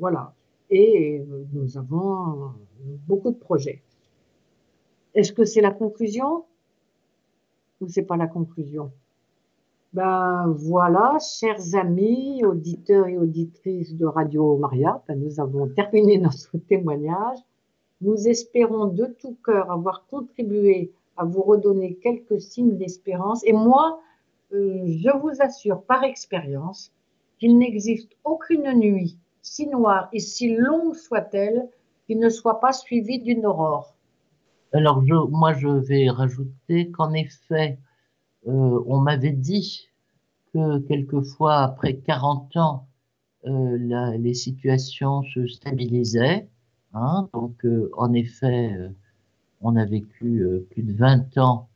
voilà. 0.00 0.34
Et 0.70 1.22
nous 1.52 1.78
avons 1.78 2.50
beaucoup 3.06 3.30
de 3.30 3.38
projets. 3.38 3.80
Est-ce 5.14 5.32
que 5.32 5.44
c'est 5.44 5.60
la 5.60 5.70
conclusion? 5.70 6.44
Ou 7.82 7.88
c'est 7.88 8.02
pas 8.02 8.16
la 8.16 8.26
conclusion? 8.26 8.90
Ben 9.92 10.46
voilà, 10.56 11.18
chers 11.18 11.74
amis, 11.74 12.42
auditeurs 12.44 13.08
et 13.08 13.18
auditrices 13.18 13.94
de 13.94 14.06
Radio 14.06 14.56
Maria, 14.56 15.02
ben, 15.06 15.20
nous 15.20 15.38
avons 15.38 15.68
terminé 15.76 16.16
notre 16.16 16.56
témoignage. 16.56 17.38
Nous 18.00 18.26
espérons 18.26 18.86
de 18.86 19.04
tout 19.20 19.36
cœur 19.44 19.70
avoir 19.70 20.06
contribué 20.06 20.92
à 21.16 21.24
vous 21.24 21.42
redonner 21.42 21.96
quelques 21.96 22.40
signes 22.40 22.78
d'espérance. 22.78 23.44
Et 23.44 23.52
moi, 23.52 24.00
euh, 24.52 24.82
je 24.86 25.10
vous 25.18 25.40
assure 25.40 25.82
par 25.82 26.02
expérience 26.04 26.90
qu'il 27.38 27.58
n'existe 27.58 28.12
aucune 28.24 28.72
nuit, 28.78 29.18
si 29.42 29.66
noire 29.66 30.08
et 30.12 30.20
si 30.20 30.56
longue 30.56 30.94
soit-elle, 30.94 31.68
qui 32.06 32.16
ne 32.16 32.28
soit 32.28 32.60
pas 32.60 32.72
suivie 32.72 33.18
d'une 33.18 33.44
aurore. 33.44 33.94
Alors, 34.72 35.02
moi, 35.30 35.52
je 35.54 35.68
vais 35.68 36.08
rajouter 36.10 36.90
qu'en 36.90 37.12
effet, 37.12 37.78
on 38.44 39.00
m'avait 39.00 39.32
dit 39.32 39.88
que 40.52 40.78
quelquefois, 40.80 41.58
après 41.58 41.96
40 41.96 42.56
ans, 42.56 42.86
les 43.44 44.34
situations 44.34 45.22
se 45.24 45.46
stabilisaient. 45.46 46.48
Hein, 46.94 47.28
donc, 47.34 47.66
en 47.96 48.12
effet, 48.12 48.76
on 49.60 49.76
a 49.76 49.84
vécu 49.84 50.44
plus 50.70 50.82
de 50.82 50.92
20 50.94 51.38
ans 51.38 51.68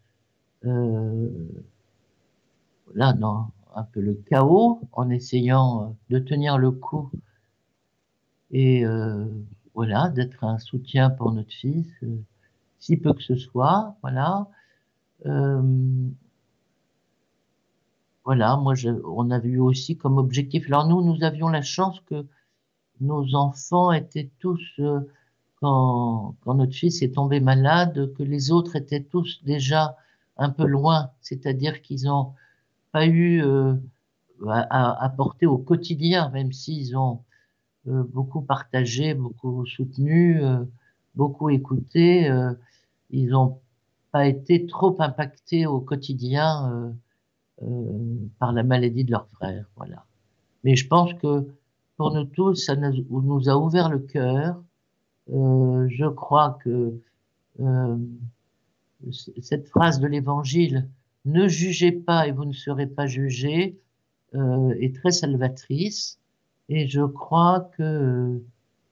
là 2.95 3.13
dans 3.13 3.51
un 3.75 3.85
peu 3.85 4.01
le 4.01 4.15
chaos 4.15 4.81
en 4.93 5.11
essayant 5.11 5.83
euh, 5.83 5.87
de 6.11 6.19
tenir 6.19 6.59
le 6.59 6.71
coup 6.71 7.11
et 8.51 8.85
euh, 8.85 9.27
voilà 9.75 10.09
d'être 10.09 10.43
un 10.45 10.59
soutien 10.59 11.11
pour 11.11 11.33
notre 11.33 11.53
fils 11.53 11.87
euh, 12.03 12.17
si 12.87 12.97
peu 12.97 13.13
que 13.13 13.23
ce 13.23 13.37
soit 13.37 13.97
voilà. 14.03 14.49
Voilà 18.25 18.57
moi 18.57 18.75
on 19.05 19.31
avait 19.31 19.49
eu 19.49 19.61
aussi 19.61 19.97
comme 19.97 20.19
objectif 20.19 20.67
alors 20.67 20.87
nous 20.87 21.03
nous 21.03 21.23
avions 21.23 21.49
la 21.49 21.63
chance 21.63 22.01
que 22.01 22.27
nos 23.01 23.35
enfants 23.35 23.93
étaient 23.93 24.31
tous 24.41 24.81
quand, 25.61 26.35
quand 26.43 26.55
notre 26.55 26.75
fils 26.75 27.03
est 27.03 27.15
tombé 27.15 27.41
malade 27.41 28.13
que 28.15 28.23
les 28.23 28.51
autres 28.51 28.77
étaient 28.77 29.03
tous 29.03 29.43
déjà 29.45 29.97
un 30.37 30.51
peu 30.51 30.67
loin. 30.67 31.11
C'est-à-dire 31.21 31.83
qu'ils 31.83 32.09
ont 32.09 32.35
eu 32.95 33.43
euh, 33.43 33.75
à, 34.49 35.05
apporter 35.05 35.47
au 35.47 35.59
quotidien, 35.59 36.31
même 36.31 36.53
s'ils 36.53 36.97
ont 36.97 37.23
euh, 37.89 38.03
beaucoup 38.05 38.41
partagé, 38.41 39.15
beaucoup 39.15 39.67
soutenu, 39.67 40.43
euh, 40.43 40.65
beaucoup 41.15 41.51
écouté, 41.51 42.31
ils 43.11 43.29
n'ont 43.29 43.61
pas 44.13 44.27
été 44.27 44.67
trop 44.67 44.97
impactés 45.01 45.67
au 45.67 45.81
quotidien 45.81 46.95
par 48.39 48.53
la 48.53 48.63
maladie 48.63 49.05
de 49.05 49.11
leur 49.11 49.29
frère. 49.29 49.67
Voilà. 49.77 50.05
Mais 50.65 50.77
je 50.77 50.87
pense 50.87 51.13
que 51.15 51.47
pour 51.97 52.13
nous 52.13 52.25
tous, 52.25 52.55
ça 52.55 52.77
nous 52.77 53.49
a 53.49 53.57
ouvert 53.57 53.89
le 53.89 53.99
cœur. 53.99 54.63
je 55.29 56.09
crois 56.09 56.59
que 56.63 57.01
cette 59.41 59.69
phrase 59.69 60.01
de 60.01 60.07
l'Évangile 60.07 60.89
ne 61.27 61.49
jugez 61.49 61.93
pas 61.93 62.27
et 62.27 62.33
vous 62.33 62.45
ne 62.45 62.53
serez 62.53 62.87
pas 62.87 63.07
jugés 63.07 63.79
euh, 64.35 64.75
est 64.81 64.95
très 64.95 65.11
salvatrice. 65.11 66.19
Et 66.69 66.89
je 66.89 67.03
crois 67.03 67.71
que 67.77 68.43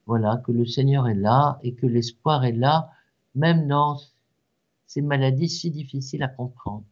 voilà 0.05 0.41
que 0.45 0.51
le 0.51 0.65
Seigneur 0.65 1.07
est 1.07 1.15
là 1.15 1.59
et 1.63 1.73
que 1.73 1.87
l'espoir 1.87 2.45
est 2.45 2.51
là, 2.51 2.89
même 3.35 3.67
dans 3.67 3.99
ces 4.87 5.01
maladies 5.01 5.49
si 5.49 5.71
difficiles 5.71 6.23
à 6.23 6.27
comprendre. 6.27 6.83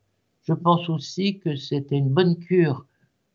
Je 0.43 0.53
pense 0.53 0.89
aussi 0.89 1.39
que 1.39 1.55
c'était 1.55 1.97
une 1.97 2.09
bonne 2.09 2.37
cure 2.37 2.85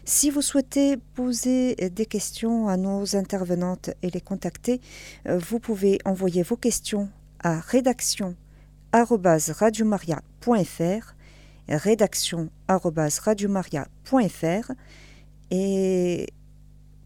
Si 0.07 0.29
vous 0.29 0.43
souhaitez 0.43 0.97
poser 1.15 1.73
des 1.75 2.05
questions 2.05 2.67
à 2.67 2.77
nos 2.77 3.15
intervenantes 3.15 3.89
et 4.03 4.11
les 4.11 4.21
contacter, 4.21 4.79
euh, 5.27 5.39
vous 5.39 5.59
pouvez 5.59 5.97
envoyer 6.05 6.43
vos 6.43 6.57
questions 6.57 7.09
à 7.39 7.59
rédaction 7.59 8.35
radiomaria.fr 8.93 11.15
rédaction 11.67 12.51
radiomaria.fr 12.67 14.71
et 15.51 16.27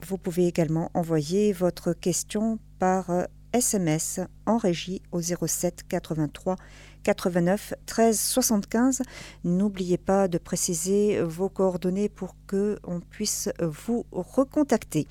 vous 0.05 0.17
pouvez 0.17 0.47
également 0.47 0.91
envoyer 0.93 1.53
votre 1.53 1.93
question 1.93 2.59
par 2.79 3.27
SMS 3.53 4.19
euh, 4.19 4.25
en 4.45 4.57
régie 4.57 5.01
au 5.11 5.21
07 5.21 5.83
83 5.87 6.57
89 7.03 7.73
13 7.85 8.19
75. 8.19 9.01
N'oubliez 9.43 9.97
pas 9.97 10.27
de 10.27 10.37
préciser 10.37 11.21
vos 11.21 11.49
coordonnées 11.49 12.09
pour 12.09 12.35
que 12.47 12.77
on 12.83 12.99
puisse 12.99 13.49
vous 13.59 14.05
recontacter. 14.11 15.07